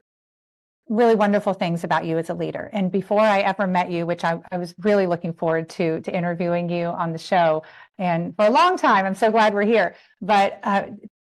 really 0.87 1.15
wonderful 1.15 1.53
things 1.53 1.83
about 1.83 2.05
you 2.05 2.17
as 2.17 2.29
a 2.29 2.33
leader. 2.33 2.69
And 2.71 2.91
before 2.91 3.21
I 3.21 3.39
ever 3.39 3.65
met 3.65 3.89
you, 3.89 4.05
which 4.05 4.23
I, 4.23 4.39
I, 4.51 4.57
was 4.57 4.75
really 4.79 5.07
looking 5.07 5.33
forward 5.33 5.69
to 5.71 6.01
to 6.01 6.15
interviewing 6.15 6.69
you 6.69 6.85
on 6.85 7.11
the 7.11 7.17
show, 7.17 7.63
and 7.97 8.35
for 8.35 8.45
a 8.45 8.51
long 8.51 8.77
time, 8.77 9.05
I'm 9.05 9.15
so 9.15 9.31
glad 9.31 9.53
we're 9.53 9.63
here. 9.63 9.95
But 10.21 10.59
uh, 10.63 10.85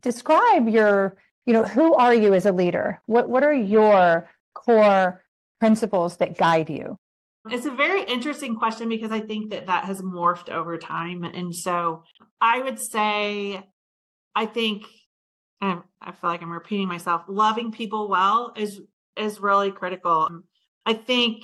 describe 0.02 0.68
your, 0.68 1.18
you 1.46 1.54
know, 1.54 1.64
who 1.64 1.96
are 1.96 2.14
you 2.14 2.34
as 2.34 2.46
a 2.46 2.52
leader? 2.52 3.02
What 3.08 3.30
what 3.30 3.44
are 3.44 3.54
your 3.54 4.30
core 4.54 5.24
principles 5.60 6.18
that 6.18 6.38
guide 6.38 6.70
you? 6.70 6.98
It's 7.50 7.66
a 7.66 7.72
very 7.72 8.04
interesting 8.04 8.56
question 8.56 8.90
because 8.90 9.12
I 9.12 9.22
think 9.22 9.50
that 9.52 9.66
that 9.66 9.86
has 9.86 10.02
morphed 10.02 10.50
over 10.50 10.78
time, 10.78 11.24
and 11.24 11.56
so 11.56 12.04
I 12.40 12.62
would 12.62 12.80
say, 12.80 13.64
I 14.36 14.46
think. 14.46 14.86
I 15.62 16.14
feel 16.14 16.30
like 16.30 16.42
I'm 16.42 16.54
repeating 16.54 16.88
myself. 16.88 17.24
Loving 17.28 17.74
people 17.74 18.08
well 18.08 18.54
is 18.56 18.80
is 19.20 19.40
really 19.40 19.72
critical. 19.72 20.30
I 20.86 20.94
think 20.94 21.44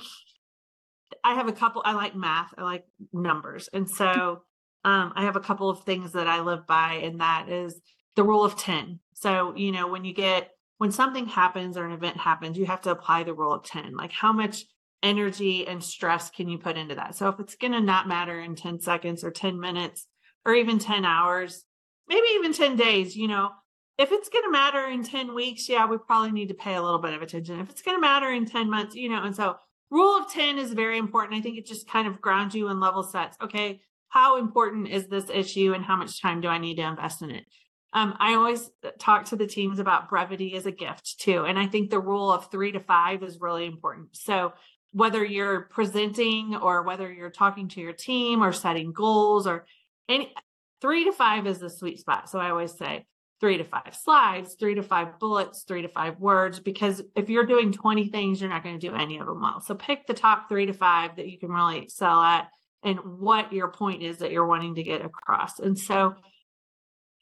I 1.22 1.34
have 1.34 1.48
a 1.48 1.52
couple, 1.52 1.82
I 1.84 1.92
like 1.92 2.14
math, 2.14 2.52
I 2.56 2.62
like 2.62 2.84
numbers. 3.12 3.68
And 3.72 3.88
so 3.88 4.42
um, 4.84 5.12
I 5.16 5.24
have 5.24 5.36
a 5.36 5.40
couple 5.40 5.68
of 5.68 5.84
things 5.84 6.12
that 6.12 6.26
I 6.26 6.40
live 6.40 6.66
by, 6.66 7.00
and 7.02 7.20
that 7.20 7.48
is 7.48 7.80
the 8.14 8.22
rule 8.22 8.44
of 8.44 8.56
10. 8.56 9.00
So, 9.14 9.54
you 9.56 9.72
know, 9.72 9.88
when 9.88 10.04
you 10.04 10.14
get, 10.14 10.50
when 10.78 10.92
something 10.92 11.26
happens 11.26 11.76
or 11.76 11.84
an 11.84 11.92
event 11.92 12.18
happens, 12.18 12.56
you 12.58 12.66
have 12.66 12.82
to 12.82 12.90
apply 12.90 13.24
the 13.24 13.34
rule 13.34 13.52
of 13.52 13.64
10. 13.64 13.96
Like, 13.96 14.12
how 14.12 14.32
much 14.32 14.64
energy 15.02 15.66
and 15.66 15.82
stress 15.82 16.30
can 16.30 16.48
you 16.48 16.58
put 16.58 16.76
into 16.76 16.94
that? 16.94 17.16
So, 17.16 17.28
if 17.28 17.40
it's 17.40 17.56
going 17.56 17.72
to 17.72 17.80
not 17.80 18.08
matter 18.08 18.38
in 18.40 18.54
10 18.54 18.80
seconds 18.80 19.24
or 19.24 19.30
10 19.30 19.58
minutes 19.58 20.06
or 20.44 20.54
even 20.54 20.78
10 20.78 21.04
hours, 21.04 21.64
maybe 22.08 22.26
even 22.34 22.52
10 22.52 22.76
days, 22.76 23.16
you 23.16 23.26
know, 23.26 23.50
if 23.98 24.12
it's 24.12 24.28
going 24.28 24.44
to 24.44 24.50
matter 24.50 24.86
in 24.88 25.02
10 25.02 25.34
weeks, 25.34 25.68
yeah, 25.68 25.86
we 25.86 25.96
probably 25.98 26.32
need 26.32 26.48
to 26.48 26.54
pay 26.54 26.74
a 26.74 26.82
little 26.82 26.98
bit 26.98 27.14
of 27.14 27.22
attention. 27.22 27.60
If 27.60 27.70
it's 27.70 27.82
going 27.82 27.96
to 27.96 28.00
matter 28.00 28.30
in 28.30 28.44
10 28.44 28.68
months, 28.68 28.94
you 28.94 29.08
know, 29.08 29.22
and 29.22 29.34
so 29.34 29.56
rule 29.90 30.18
of 30.18 30.30
10 30.30 30.58
is 30.58 30.72
very 30.72 30.98
important. 30.98 31.38
I 31.38 31.40
think 31.40 31.56
it 31.56 31.66
just 31.66 31.88
kind 31.88 32.06
of 32.06 32.20
grounds 32.20 32.54
you 32.54 32.68
and 32.68 32.80
level 32.80 33.02
sets. 33.02 33.36
Okay, 33.42 33.80
how 34.08 34.38
important 34.38 34.88
is 34.88 35.06
this 35.06 35.30
issue 35.32 35.72
and 35.72 35.84
how 35.84 35.96
much 35.96 36.20
time 36.20 36.40
do 36.40 36.48
I 36.48 36.58
need 36.58 36.76
to 36.76 36.82
invest 36.82 37.22
in 37.22 37.30
it? 37.30 37.44
Um, 37.92 38.14
I 38.18 38.34
always 38.34 38.70
talk 38.98 39.26
to 39.26 39.36
the 39.36 39.46
teams 39.46 39.78
about 39.78 40.10
brevity 40.10 40.54
as 40.54 40.66
a 40.66 40.70
gift 40.72 41.18
too. 41.18 41.44
And 41.44 41.58
I 41.58 41.66
think 41.66 41.88
the 41.88 42.00
rule 42.00 42.30
of 42.30 42.50
three 42.50 42.72
to 42.72 42.80
five 42.80 43.22
is 43.22 43.40
really 43.40 43.64
important. 43.64 44.16
So 44.16 44.52
whether 44.92 45.24
you're 45.24 45.62
presenting 45.62 46.56
or 46.56 46.82
whether 46.82 47.10
you're 47.10 47.30
talking 47.30 47.68
to 47.68 47.80
your 47.80 47.92
team 47.92 48.42
or 48.42 48.52
setting 48.52 48.92
goals 48.92 49.46
or 49.46 49.64
any 50.08 50.34
three 50.82 51.04
to 51.04 51.12
five 51.12 51.46
is 51.46 51.58
the 51.58 51.70
sweet 51.70 51.98
spot. 51.98 52.28
So 52.28 52.38
I 52.38 52.50
always 52.50 52.76
say 52.76 53.06
three 53.40 53.58
to 53.58 53.64
five 53.64 53.94
slides, 53.94 54.56
three 54.58 54.74
to 54.74 54.82
five 54.82 55.18
bullets, 55.18 55.64
three 55.64 55.82
to 55.82 55.88
five 55.88 56.18
words, 56.18 56.58
because 56.58 57.02
if 57.14 57.28
you're 57.28 57.44
doing 57.44 57.72
20 57.72 58.08
things, 58.08 58.40
you're 58.40 58.50
not 58.50 58.62
going 58.62 58.78
to 58.78 58.88
do 58.88 58.94
any 58.94 59.18
of 59.18 59.26
them 59.26 59.40
well. 59.40 59.60
So 59.60 59.74
pick 59.74 60.06
the 60.06 60.14
top 60.14 60.48
three 60.48 60.66
to 60.66 60.72
five 60.72 61.16
that 61.16 61.28
you 61.28 61.38
can 61.38 61.50
really 61.50 61.78
excel 61.78 62.20
at 62.20 62.48
and 62.82 62.98
what 63.00 63.52
your 63.52 63.68
point 63.68 64.02
is 64.02 64.18
that 64.18 64.30
you're 64.30 64.46
wanting 64.46 64.76
to 64.76 64.82
get 64.82 65.04
across. 65.04 65.58
And 65.58 65.78
so 65.78 66.14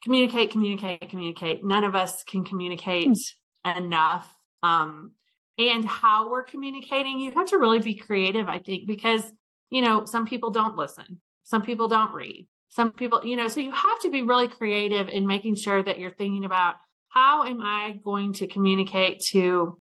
communicate, 0.05 0.51
communicate, 0.51 1.09
communicate. 1.09 1.65
None 1.65 1.85
of 1.85 1.95
us 1.95 2.23
can 2.25 2.45
communicate 2.45 3.09
mm. 3.09 3.77
enough. 3.77 4.33
Um, 4.63 5.13
and 5.59 5.85
how 5.85 6.31
we're 6.31 6.43
communicating, 6.43 7.19
you 7.19 7.33
have 7.33 7.49
to 7.49 7.59
really 7.59 7.79
be 7.79 7.95
creative, 7.95 8.49
I 8.49 8.59
think, 8.59 8.87
because, 8.87 9.23
you 9.71 9.83
know, 9.83 10.05
some 10.05 10.27
people 10.27 10.51
don't 10.51 10.77
listen, 10.77 11.21
some 11.45 11.63
people 11.63 11.89
don't 11.89 12.13
read, 12.13 12.47
some 12.75 12.91
people, 12.91 13.21
you 13.25 13.37
know, 13.37 13.47
so 13.47 13.61
you 13.61 13.71
have 13.71 14.01
to 14.01 14.11
be 14.11 14.23
really 14.23 14.49
creative 14.49 15.09
in 15.09 15.29
making 15.29 15.55
sure 15.55 15.81
that 15.81 16.01
you're 16.01 16.11
thinking 16.11 16.45
about 16.45 16.75
how 17.09 17.45
am 17.45 17.61
I 17.63 18.01
going 18.03 18.33
to 18.35 18.49
communicate 18.49 19.21
to 19.27 19.79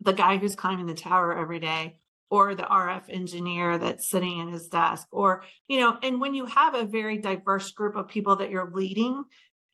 the 0.00 0.12
guy 0.12 0.36
who's 0.36 0.54
climbing 0.54 0.86
the 0.86 0.94
tower 0.94 1.36
every 1.36 1.58
day 1.58 1.96
or 2.30 2.54
the 2.54 2.62
RF 2.62 3.02
engineer 3.08 3.78
that's 3.78 4.08
sitting 4.08 4.38
in 4.38 4.46
his 4.46 4.68
desk 4.68 5.08
or, 5.10 5.42
you 5.66 5.80
know, 5.80 5.98
and 6.04 6.20
when 6.20 6.34
you 6.34 6.46
have 6.46 6.76
a 6.76 6.84
very 6.84 7.18
diverse 7.18 7.72
group 7.72 7.96
of 7.96 8.06
people 8.06 8.36
that 8.36 8.50
you're 8.50 8.70
leading, 8.72 9.24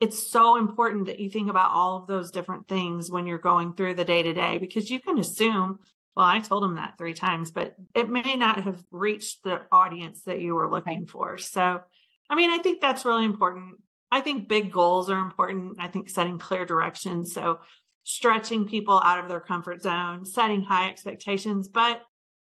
it's 0.00 0.30
so 0.30 0.56
important 0.56 1.06
that 1.06 1.20
you 1.20 1.28
think 1.28 1.50
about 1.50 1.72
all 1.72 1.98
of 1.98 2.06
those 2.06 2.30
different 2.30 2.68
things 2.68 3.10
when 3.10 3.26
you're 3.26 3.36
going 3.36 3.74
through 3.74 3.96
the 3.96 4.04
day 4.04 4.22
to 4.22 4.32
day 4.32 4.56
because 4.56 4.90
you 4.90 5.00
can 5.00 5.18
assume 5.18 5.78
well 6.14 6.26
i 6.26 6.38
told 6.38 6.62
him 6.62 6.74
that 6.74 6.98
three 6.98 7.14
times 7.14 7.50
but 7.50 7.74
it 7.94 8.10
may 8.10 8.36
not 8.36 8.62
have 8.62 8.82
reached 8.90 9.42
the 9.42 9.62
audience 9.72 10.20
that 10.24 10.40
you 10.40 10.54
were 10.54 10.70
looking 10.70 11.06
for. 11.06 11.38
So 11.38 11.80
I 12.28 12.34
mean, 12.34 12.50
I 12.50 12.58
think 12.58 12.80
that's 12.80 13.04
really 13.04 13.24
important. 13.24 13.76
I 14.10 14.20
think 14.20 14.48
big 14.48 14.72
goals 14.72 15.10
are 15.10 15.18
important. 15.18 15.76
I 15.80 15.88
think 15.88 16.08
setting 16.08 16.38
clear 16.38 16.64
directions. 16.64 17.32
So 17.32 17.60
stretching 18.04 18.68
people 18.68 19.00
out 19.04 19.18
of 19.18 19.28
their 19.28 19.40
comfort 19.40 19.82
zone, 19.82 20.24
setting 20.24 20.62
high 20.62 20.88
expectations, 20.88 21.68
but 21.68 22.02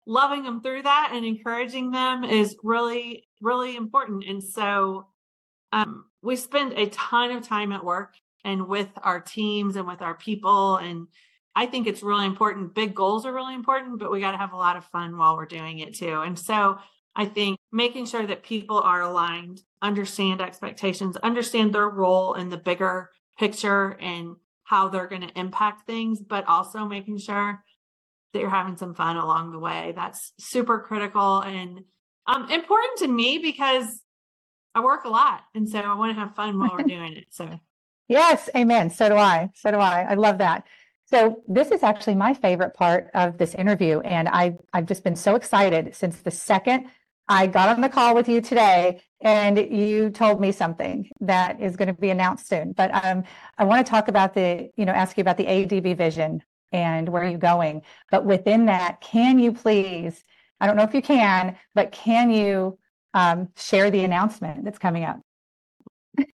loving 0.05 0.43
them 0.43 0.61
through 0.61 0.81
that 0.81 1.11
and 1.13 1.25
encouraging 1.25 1.91
them 1.91 2.23
is 2.23 2.57
really, 2.63 3.27
really 3.41 3.75
important. 3.75 4.25
And 4.27 4.43
so 4.43 5.07
um, 5.71 6.05
we 6.21 6.35
spend 6.35 6.73
a 6.73 6.87
ton 6.87 7.31
of 7.31 7.47
time 7.47 7.71
at 7.71 7.85
work 7.85 8.15
and 8.43 8.67
with 8.67 8.89
our 9.01 9.21
teams 9.21 9.75
and 9.75 9.87
with 9.87 10.01
our 10.01 10.15
people. 10.15 10.77
And 10.77 11.07
I 11.55 11.67
think 11.67 11.87
it's 11.87 12.03
really 12.03 12.25
important. 12.25 12.73
Big 12.73 12.95
goals 12.95 13.25
are 13.25 13.33
really 13.33 13.53
important, 13.53 13.99
but 13.99 14.11
we 14.11 14.19
got 14.19 14.31
to 14.31 14.37
have 14.37 14.53
a 14.53 14.57
lot 14.57 14.75
of 14.75 14.85
fun 14.85 15.17
while 15.17 15.37
we're 15.37 15.45
doing 15.45 15.79
it 15.79 15.95
too. 15.95 16.21
And 16.21 16.37
so 16.37 16.79
I 17.15 17.25
think 17.25 17.59
making 17.71 18.07
sure 18.07 18.25
that 18.25 18.43
people 18.43 18.79
are 18.79 19.01
aligned, 19.01 19.61
understand 19.81 20.41
expectations, 20.41 21.15
understand 21.17 21.73
their 21.73 21.89
role 21.89 22.33
in 22.33 22.49
the 22.49 22.57
bigger 22.57 23.11
picture 23.37 23.97
and 24.01 24.35
how 24.63 24.89
they're 24.89 25.07
going 25.07 25.21
to 25.21 25.39
impact 25.39 25.85
things, 25.85 26.21
but 26.21 26.47
also 26.47 26.85
making 26.85 27.19
sure 27.19 27.63
that 28.33 28.39
you're 28.39 28.49
having 28.49 28.77
some 28.77 28.95
fun 28.95 29.17
along 29.17 29.51
the 29.51 29.59
way. 29.59 29.93
That's 29.95 30.33
super 30.39 30.79
critical 30.79 31.41
and 31.41 31.81
um, 32.25 32.49
important 32.49 32.97
to 32.99 33.07
me 33.07 33.37
because 33.37 34.01
I 34.73 34.81
work 34.81 35.05
a 35.05 35.09
lot. 35.09 35.41
And 35.53 35.69
so 35.69 35.79
I 35.79 35.95
want 35.95 36.15
to 36.15 36.19
have 36.19 36.35
fun 36.35 36.57
while 36.57 36.71
we're 36.75 36.83
doing 36.87 37.13
it. 37.13 37.25
So, 37.29 37.59
yes, 38.07 38.49
amen. 38.55 38.89
So 38.89 39.09
do 39.09 39.15
I. 39.15 39.49
So 39.55 39.71
do 39.71 39.77
I. 39.77 40.07
I 40.09 40.13
love 40.15 40.39
that. 40.39 40.65
So 41.05 41.43
this 41.47 41.69
is 41.69 41.83
actually 41.83 42.15
my 42.15 42.33
favorite 42.33 42.73
part 42.73 43.11
of 43.13 43.37
this 43.37 43.53
interview. 43.53 43.99
And 43.99 44.27
I, 44.27 44.57
I've 44.73 44.87
just 44.87 45.03
been 45.03 45.15
so 45.15 45.35
excited 45.35 45.95
since 45.95 46.21
the 46.21 46.31
second 46.31 46.87
I 47.27 47.47
got 47.47 47.69
on 47.69 47.81
the 47.81 47.89
call 47.89 48.15
with 48.15 48.27
you 48.27 48.41
today 48.41 49.01
and 49.21 49.57
you 49.57 50.09
told 50.09 50.41
me 50.41 50.51
something 50.51 51.09
that 51.21 51.61
is 51.61 51.77
going 51.77 51.87
to 51.87 51.93
be 51.93 52.09
announced 52.09 52.47
soon. 52.47 52.73
But 52.73 52.93
um, 53.05 53.23
I 53.57 53.63
want 53.63 53.85
to 53.85 53.89
talk 53.89 54.09
about 54.09 54.33
the, 54.33 54.69
you 54.75 54.85
know, 54.85 54.91
ask 54.91 55.17
you 55.17 55.21
about 55.21 55.37
the 55.37 55.45
ADB 55.45 55.97
vision 55.97 56.43
and 56.73 57.07
where 57.07 57.23
you're 57.23 57.39
going. 57.39 57.83
But 58.11 58.25
within 58.25 58.65
that, 58.65 58.99
can 58.99 59.39
you 59.39 59.53
please, 59.53 60.23
I 60.59 60.67
don't 60.67 60.75
know 60.75 60.83
if 60.83 60.93
you 60.93 61.01
can, 61.01 61.55
but 61.73 61.91
can 61.91 62.29
you 62.29 62.77
um, 63.13 63.49
share 63.55 63.89
the 63.89 64.03
announcement 64.03 64.65
that's 64.65 64.79
coming 64.79 65.05
up? 65.05 65.19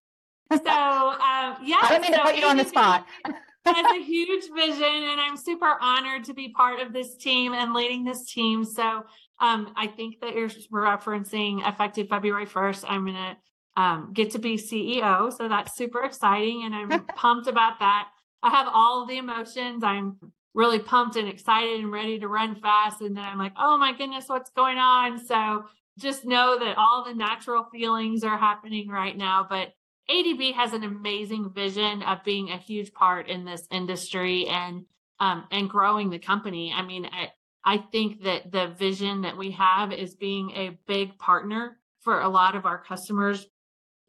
So, 0.52 0.58
uh, 0.66 1.54
yeah. 1.62 1.76
I 1.80 1.88
don't 1.90 2.02
mean 2.02 2.10
so 2.10 2.16
to 2.16 2.24
put 2.24 2.36
you 2.36 2.44
on 2.44 2.56
the 2.56 2.64
spot. 2.64 3.06
has 3.64 3.96
a 3.96 4.02
huge 4.02 4.44
vision, 4.54 4.82
and 4.82 5.20
I'm 5.20 5.36
super 5.36 5.76
honored 5.80 6.24
to 6.24 6.34
be 6.34 6.48
part 6.48 6.80
of 6.80 6.92
this 6.92 7.16
team 7.16 7.52
and 7.52 7.72
leading 7.72 8.04
this 8.04 8.32
team. 8.32 8.64
So, 8.64 9.04
Um, 9.40 9.72
I 9.76 9.86
think 9.86 10.20
that 10.20 10.34
you're 10.34 10.48
referencing 10.48 11.66
effective 11.66 12.08
February 12.08 12.46
1st. 12.46 12.84
I'm 12.86 13.04
going 13.04 13.16
to 13.16 13.36
um, 13.80 14.10
get 14.12 14.32
to 14.32 14.38
be 14.38 14.56
CEO. 14.56 15.32
So 15.32 15.48
that's 15.48 15.76
super 15.76 16.02
exciting. 16.04 16.64
And 16.64 16.74
I'm 16.74 17.06
pumped 17.16 17.46
about 17.46 17.78
that. 17.78 18.08
I 18.42 18.50
have 18.50 18.68
all 18.72 19.06
the 19.06 19.18
emotions. 19.18 19.82
I'm 19.82 20.16
really 20.54 20.78
pumped 20.78 21.16
and 21.16 21.28
excited 21.28 21.80
and 21.80 21.92
ready 21.92 22.18
to 22.18 22.28
run 22.28 22.56
fast. 22.56 23.00
And 23.00 23.16
then 23.16 23.24
I'm 23.24 23.38
like, 23.38 23.52
oh 23.58 23.78
my 23.78 23.96
goodness, 23.96 24.24
what's 24.28 24.50
going 24.50 24.78
on? 24.78 25.24
So 25.24 25.64
just 25.98 26.24
know 26.24 26.58
that 26.58 26.76
all 26.76 27.04
the 27.04 27.14
natural 27.14 27.64
feelings 27.64 28.24
are 28.24 28.38
happening 28.38 28.88
right 28.88 29.16
now. 29.16 29.46
But 29.48 29.72
ADB 30.10 30.54
has 30.54 30.72
an 30.72 30.82
amazing 30.82 31.52
vision 31.54 32.02
of 32.02 32.24
being 32.24 32.50
a 32.50 32.58
huge 32.58 32.92
part 32.92 33.28
in 33.28 33.44
this 33.44 33.66
industry 33.70 34.46
and 34.46 34.84
um, 35.20 35.44
and 35.50 35.68
growing 35.68 36.08
the 36.08 36.18
company. 36.18 36.72
I 36.74 36.82
mean, 36.82 37.04
I, 37.04 37.30
I 37.64 37.78
think 37.78 38.22
that 38.24 38.52
the 38.52 38.68
vision 38.68 39.22
that 39.22 39.36
we 39.36 39.50
have 39.52 39.92
is 39.92 40.14
being 40.14 40.50
a 40.52 40.78
big 40.86 41.18
partner 41.18 41.78
for 42.00 42.20
a 42.20 42.28
lot 42.28 42.54
of 42.54 42.64
our 42.64 42.78
customers, 42.82 43.46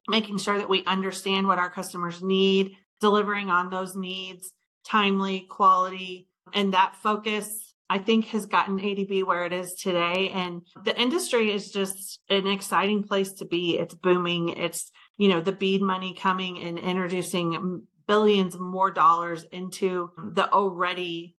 making 0.07 0.37
sure 0.37 0.57
that 0.57 0.69
we 0.69 0.85
understand 0.85 1.47
what 1.47 1.59
our 1.59 1.69
customers 1.69 2.21
need, 2.23 2.77
delivering 3.01 3.49
on 3.49 3.69
those 3.69 3.95
needs, 3.95 4.53
timely, 4.85 5.41
quality, 5.41 6.27
and 6.53 6.73
that 6.73 6.95
focus 6.95 7.71
I 7.91 7.97
think 7.97 8.27
has 8.27 8.45
gotten 8.45 8.79
ADB 8.79 9.25
where 9.25 9.45
it 9.45 9.51
is 9.51 9.73
today. 9.73 10.29
And 10.33 10.61
the 10.85 10.97
industry 10.97 11.51
is 11.51 11.73
just 11.73 12.21
an 12.29 12.47
exciting 12.47 13.03
place 13.03 13.33
to 13.33 13.45
be. 13.45 13.77
It's 13.77 13.93
booming. 13.93 14.47
It's, 14.47 14.89
you 15.17 15.27
know, 15.27 15.41
the 15.41 15.51
bead 15.51 15.81
money 15.81 16.13
coming 16.13 16.63
and 16.63 16.79
introducing 16.79 17.81
billions 18.07 18.57
more 18.57 18.91
dollars 18.91 19.43
into 19.51 20.09
the 20.35 20.49
already 20.53 21.35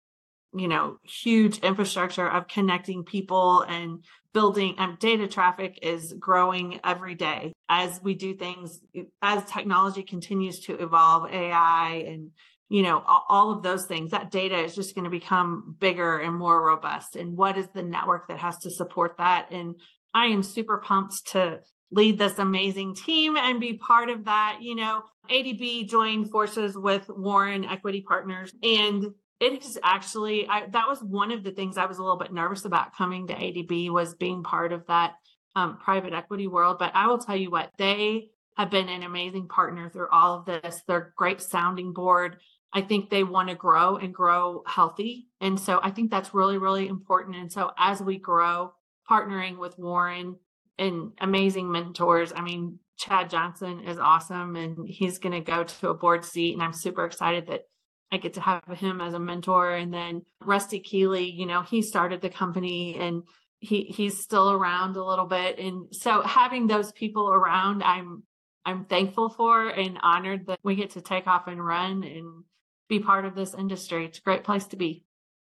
you 0.55 0.69
know 0.69 0.99
huge 1.03 1.59
infrastructure 1.59 2.29
of 2.29 2.49
connecting 2.49 3.05
people 3.05 3.62
and 3.62 4.05
building 4.33 4.75
um, 4.79 4.97
data 4.99 5.29
traffic 5.29 5.79
is 5.83 6.15
growing 6.19 6.81
every 6.85 7.15
day. 7.15 7.53
As 7.69 8.01
we 8.03 8.15
do 8.15 8.35
things 8.35 8.81
as 9.21 9.45
technology 9.45 10.03
continues 10.03 10.61
to 10.61 10.75
evolve 10.75 11.31
ai 11.31 12.05
and 12.07 12.31
you 12.69 12.83
know 12.83 13.03
all 13.07 13.53
of 13.53 13.62
those 13.62 13.87
things 13.87 14.11
that 14.11 14.31
data 14.31 14.59
is 14.59 14.75
just 14.75 14.95
going 14.95 15.05
to 15.05 15.11
become 15.11 15.77
bigger 15.79 16.19
and 16.19 16.35
more 16.35 16.65
robust. 16.65 17.17
And 17.17 17.37
what 17.37 17.57
is 17.57 17.69
the 17.75 17.83
network 17.83 18.29
that 18.29 18.38
has 18.38 18.59
to 18.59 18.71
support 18.71 19.17
that? 19.19 19.49
And 19.51 19.77
i 20.15 20.27
am 20.27 20.43
super 20.43 20.79
pumped 20.79 21.29
to 21.29 21.61
lead 21.91 22.19
this 22.19 22.38
amazing 22.38 22.95
team 22.95 23.37
and 23.37 23.61
be 23.61 23.75
part 23.75 24.11
of 24.11 24.25
that. 24.27 24.59
You 24.61 24.75
know 24.77 25.03
adb 25.31 25.88
joined 25.88 26.31
forces 26.31 26.77
with 26.77 27.09
warren 27.09 27.65
equity 27.65 28.03
partners 28.03 28.53
and 28.62 29.07
it 29.43 29.65
is 29.65 29.79
actually 29.83 30.47
I, 30.49 30.67
that 30.71 30.89
was 30.89 31.03
one 31.03 31.33
of 31.33 31.43
the 31.43 31.51
things 31.51 31.77
I 31.77 31.87
was 31.87 31.99
a 31.99 32.03
little 32.03 32.17
bit 32.17 32.33
nervous 32.33 32.65
about 32.65 32.97
coming 32.97 33.27
to 33.27 33.35
ADB 33.35 33.91
was 33.91 34.15
being 34.15 34.45
part 34.45 34.73
of 34.73 34.87
that 34.87 35.15
um, 35.57 35.79
private 35.79 36.15
equity 36.15 36.47
world. 36.47 36.79
But 36.79 36.93
I 36.95 37.09
will 37.09 37.19
tell 37.19 37.37
you 37.37 37.51
what 37.51 37.71
they 37.77 38.29
have 38.57 38.71
been 38.71 38.89
an 38.89 39.03
amazing 39.03 39.49
partner 39.49 39.91
through 39.91 40.09
all 40.13 40.39
of 40.39 40.47
this. 40.47 40.83
They're 40.87 41.13
great 41.17 41.41
sounding 41.41 41.93
board. 41.93 42.37
I 42.73 42.83
think 42.83 43.11
they 43.11 43.25
want 43.25 43.49
to 43.49 43.55
grow 43.55 43.97
and 43.97 44.15
grow 44.15 44.63
healthy, 44.67 45.29
and 45.41 45.59
so 45.61 45.81
I 45.83 45.91
think 45.91 46.11
that's 46.11 46.33
really 46.33 46.57
really 46.57 46.87
important. 46.87 47.37
And 47.37 47.53
so 47.53 47.73
as 47.77 48.01
we 48.01 48.19
grow, 48.19 48.73
partnering 49.11 49.59
with 49.59 49.79
Warren 49.79 50.37
and 50.79 51.13
amazing 51.21 51.71
mentors. 51.71 52.33
I 52.35 52.41
mean, 52.41 52.79
Chad 52.97 53.29
Johnson 53.29 53.81
is 53.81 53.99
awesome, 53.99 54.57
and 54.57 54.89
he's 54.89 55.19
going 55.19 55.33
to 55.33 55.41
go 55.41 55.65
to 55.65 55.89
a 55.89 55.95
board 55.95 56.25
seat, 56.25 56.55
and 56.55 56.63
I'm 56.63 56.73
super 56.73 57.05
excited 57.05 57.49
that 57.49 57.63
I 58.12 58.18
get 58.18 58.35
to 58.35 58.40
have 58.42 58.62
him 58.77 59.01
as 59.01 59.14
a 59.14 59.18
mentor. 59.18 59.75
And 59.75 59.92
then 59.92 60.22
Rusty 60.44 60.81
Keeley, 60.81 61.31
you 61.31 61.46
know, 61.46 61.62
he 61.62 61.81
started 61.81 62.20
the 62.20 62.29
company 62.29 62.96
and 63.01 63.22
he 63.59 63.85
he's 63.85 64.18
still 64.18 64.53
around 64.53 64.96
a 64.96 65.05
little 65.05 65.25
bit. 65.25 65.59
And 65.59 65.87
so 65.94 66.20
having 66.20 66.66
those 66.66 66.92
people 66.92 67.31
around, 67.31 67.83
I'm 67.83 68.22
I'm 68.66 68.85
thankful 68.85 69.31
for 69.31 69.68
and 69.68 69.98
honored 70.03 70.46
that 70.46 70.59
we 70.62 70.77
get 70.77 70.90
to 70.90 71.01
take 71.01 71.27
off 71.27 71.46
and 71.46 71.64
run 71.64 72.05
and 72.05 72.44
be 72.88 73.01
part 73.01 73.25
of 73.25 73.35
this 73.35 73.55
industry. 73.55 74.05
It's 74.05 74.18
a 74.18 74.22
great 74.22 74.44
place 74.44 74.66
to 74.66 74.77
be. 74.77 75.05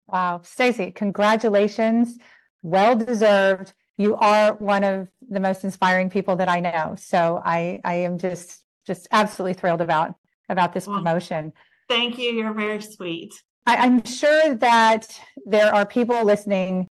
Wow. 0.07 0.41
Stacey, 0.43 0.91
congratulations. 0.91 2.17
Well 2.61 2.95
deserved. 2.95 3.73
You 3.97 4.15
are 4.15 4.53
one 4.53 4.83
of 4.83 5.09
the 5.29 5.39
most 5.41 5.63
inspiring 5.65 6.09
people 6.09 6.37
that 6.37 6.47
I 6.47 6.61
know. 6.61 6.95
So 6.97 7.41
I 7.43 7.81
I 7.83 7.95
am 7.95 8.17
just 8.17 8.63
just 8.87 9.09
absolutely 9.11 9.55
thrilled 9.55 9.81
about 9.81 10.15
about 10.47 10.73
this 10.73 10.87
well, 10.87 10.97
promotion. 10.97 11.51
Thank 11.87 12.17
you. 12.17 12.31
You're 12.31 12.53
very 12.53 12.81
sweet. 12.81 13.33
I, 13.65 13.85
am 13.85 14.03
sure 14.03 14.55
that 14.55 15.19
there 15.45 15.73
are 15.73 15.85
people 15.85 16.23
listening 16.23 16.87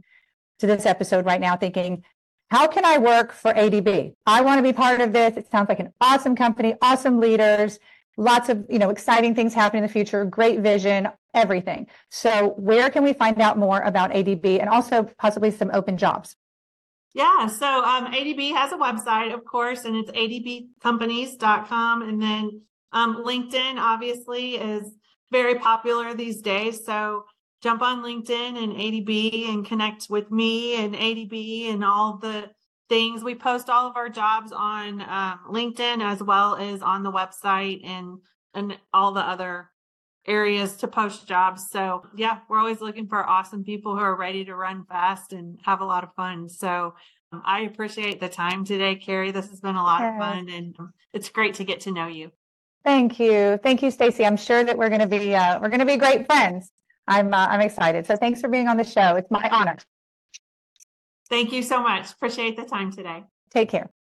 to 0.59 0.67
this 0.67 0.87
episode 0.87 1.27
right 1.27 1.41
now 1.41 1.57
thinking, 1.57 2.05
how 2.51 2.67
can 2.67 2.85
I 2.85 2.99
work 2.99 3.33
for 3.33 3.53
ADB? 3.53 4.15
I 4.27 4.43
want 4.43 4.59
to 4.59 4.63
be 4.63 4.73
part 4.73 5.01
of 5.01 5.13
this. 5.13 5.37
It 5.37 5.51
sounds 5.51 5.69
like 5.69 5.81
an 5.81 5.93
awesome 6.01 6.37
company, 6.37 6.75
awesome 6.83 7.21
leaders, 7.21 7.79
lots 8.17 8.49
of 8.49 8.67
you 8.69 8.79
know 8.79 8.91
exciting 8.91 9.35
things 9.35 9.55
happening 9.55 9.83
in 9.83 9.87
the 9.87 9.93
future, 9.93 10.25
great 10.25 10.61
vision, 10.61 11.09
everything. 11.35 11.87
So 12.11 12.55
where 12.59 12.91
can 12.91 13.05
we 13.05 13.13
find 13.13 13.41
out 13.41 13.59
more 13.59 13.81
about 13.81 14.11
ADB 14.13 14.61
and 14.61 14.69
also 14.69 15.05
possibly 15.19 15.51
some 15.51 15.71
open 15.73 15.97
jobs? 15.97 16.37
Yeah, 17.15 17.47
so 17.47 17.67
um, 17.67 18.07
ADB 18.07 18.55
has 18.55 18.73
a 18.73 18.77
website, 18.77 19.35
of 19.35 19.45
course, 19.45 19.85
and 19.85 19.97
it's 19.97 20.11
adbcompanies.com. 20.11 22.03
And 22.03 22.23
then 22.23 22.63
um, 22.93 23.25
LinkedIn 23.25 23.77
obviously 23.79 24.57
is 24.57 24.93
very 25.31 25.55
popular 25.55 26.15
these 26.15 26.43
days. 26.43 26.85
So 26.85 27.25
jump 27.63 27.83
on 27.83 28.03
LinkedIn 28.03 28.63
and 28.63 28.75
ADB 28.75 29.49
and 29.49 29.65
connect 29.67 30.09
with 30.11 30.31
me 30.31 30.77
and 30.77 30.95
ADB 30.95 31.71
and 31.73 31.85
all 31.85 32.19
the 32.19 32.51
things. 32.89 33.25
We 33.25 33.35
post 33.35 33.71
all 33.71 33.89
of 33.89 33.97
our 33.97 34.09
jobs 34.09 34.53
on 34.53 35.01
um, 35.03 35.41
LinkedIn 35.49 36.03
as 36.03 36.23
well 36.23 36.57
as 36.57 36.83
on 36.83 37.03
the 37.03 37.13
website 37.13 37.85
and 37.87 38.19
and 38.55 38.77
all 38.93 39.13
the 39.13 39.21
other 39.21 39.71
areas 40.27 40.77
to 40.77 40.89
post 40.89 41.27
jobs. 41.27 41.69
So 41.71 42.03
yeah, 42.15 42.41
we're 42.49 42.59
always 42.59 42.81
looking 42.83 43.09
for 43.09 43.27
awesome 43.27 43.65
people 43.65 43.97
who 43.97 44.03
are 44.03 44.17
ready 44.17 44.45
to 44.45 44.55
run 44.55 44.85
fast 44.85 45.33
and 45.33 45.59
have 45.65 45.81
a 45.81 45.87
lot 45.87 46.05
of 46.05 46.15
fun. 46.15 46.49
So 46.49 46.95
um, 47.33 47.43
I 47.47 47.63
appreciate 47.63 48.21
the 48.21 48.29
time 48.29 48.65
today, 48.65 48.97
Carrie. 48.97 49.31
This 49.31 49.49
has 49.49 49.61
been 49.61 49.77
a 49.77 49.83
lot 49.83 50.05
of 50.05 50.19
fun 50.19 50.49
and 50.51 50.77
it's 51.15 51.31
great 51.31 51.55
to 51.55 51.65
get 51.65 51.81
to 51.81 51.93
know 51.93 52.09
you. 52.09 52.31
Thank 52.85 53.21
you. 53.21 53.59
Thank 53.63 53.83
you, 53.83 53.91
Stacey. 53.91 54.27
I'm 54.27 54.37
sure 54.37 54.65
that 54.65 54.77
we're 54.77 54.89
going 54.89 55.01
to 55.01 55.07
be 55.07 55.35
uh, 55.35 55.61
we're 55.61 55.69
going 55.69 55.81
to 55.81 55.87
be 55.87 55.97
great 55.97 56.27
friends. 56.27 56.71
I'm 57.07 57.33
uh, 57.33 57.47
I'm 57.49 57.61
excited. 57.61 58.07
So 58.07 58.17
thanks 58.17 58.41
for 58.41 58.49
being 58.49 58.69
on 58.69 58.77
the 58.77 58.85
show. 58.85 59.17
It's 59.17 59.31
my 59.31 59.49
honor. 59.51 59.77
Thank 61.29 61.53
you 61.53 61.63
so 61.63 61.81
much. 61.81 62.13
Appreciate 62.13 62.57
the 62.57 62.65
time 62.65 62.93
today. 62.93 63.25
Take 63.51 63.71
care. 63.71 63.91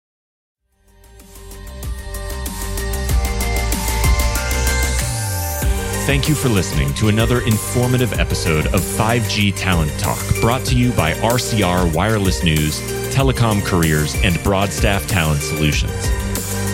Thank 6.05 6.29
you 6.29 6.35
for 6.35 6.49
listening 6.49 6.92
to 6.95 7.09
another 7.09 7.42
informative 7.42 8.18
episode 8.18 8.66
of 8.66 8.81
5G 8.81 9.55
Talent 9.57 9.92
Talk, 10.01 10.18
brought 10.40 10.64
to 10.66 10.75
you 10.75 10.90
by 10.92 11.12
RCR 11.12 11.95
Wireless 11.95 12.42
News, 12.42 12.81
Telecom 13.14 13.64
Careers, 13.64 14.16
and 14.25 14.42
Broadstaff 14.42 15.07
Talent 15.07 15.40
Solutions. 15.42 16.09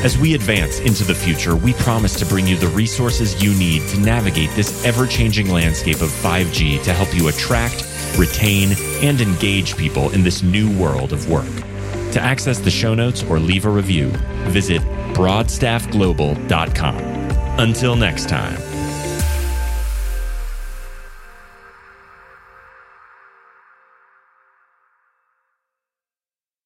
As 0.04 0.16
we 0.16 0.34
advance 0.34 0.78
into 0.78 1.02
the 1.02 1.14
future, 1.14 1.56
we 1.56 1.72
promise 1.72 2.14
to 2.20 2.26
bring 2.26 2.46
you 2.46 2.56
the 2.56 2.68
resources 2.68 3.42
you 3.42 3.52
need 3.54 3.82
to 3.88 3.98
navigate 3.98 4.50
this 4.50 4.84
ever 4.84 5.08
changing 5.08 5.50
landscape 5.50 6.00
of 6.00 6.08
5G 6.08 6.80
to 6.84 6.92
help 6.92 7.12
you 7.12 7.26
attract, 7.26 7.84
retain, 8.16 8.76
and 9.02 9.20
engage 9.20 9.76
people 9.76 10.10
in 10.10 10.22
this 10.22 10.40
new 10.40 10.70
world 10.78 11.12
of 11.12 11.28
work. 11.28 11.52
To 12.12 12.20
access 12.20 12.60
the 12.60 12.70
show 12.70 12.94
notes 12.94 13.24
or 13.24 13.40
leave 13.40 13.64
a 13.66 13.70
review, 13.70 14.10
visit 14.50 14.82
broadstaffglobal.com. 15.14 16.96
Until 17.58 17.96
next 17.96 18.28
time. 18.28 18.67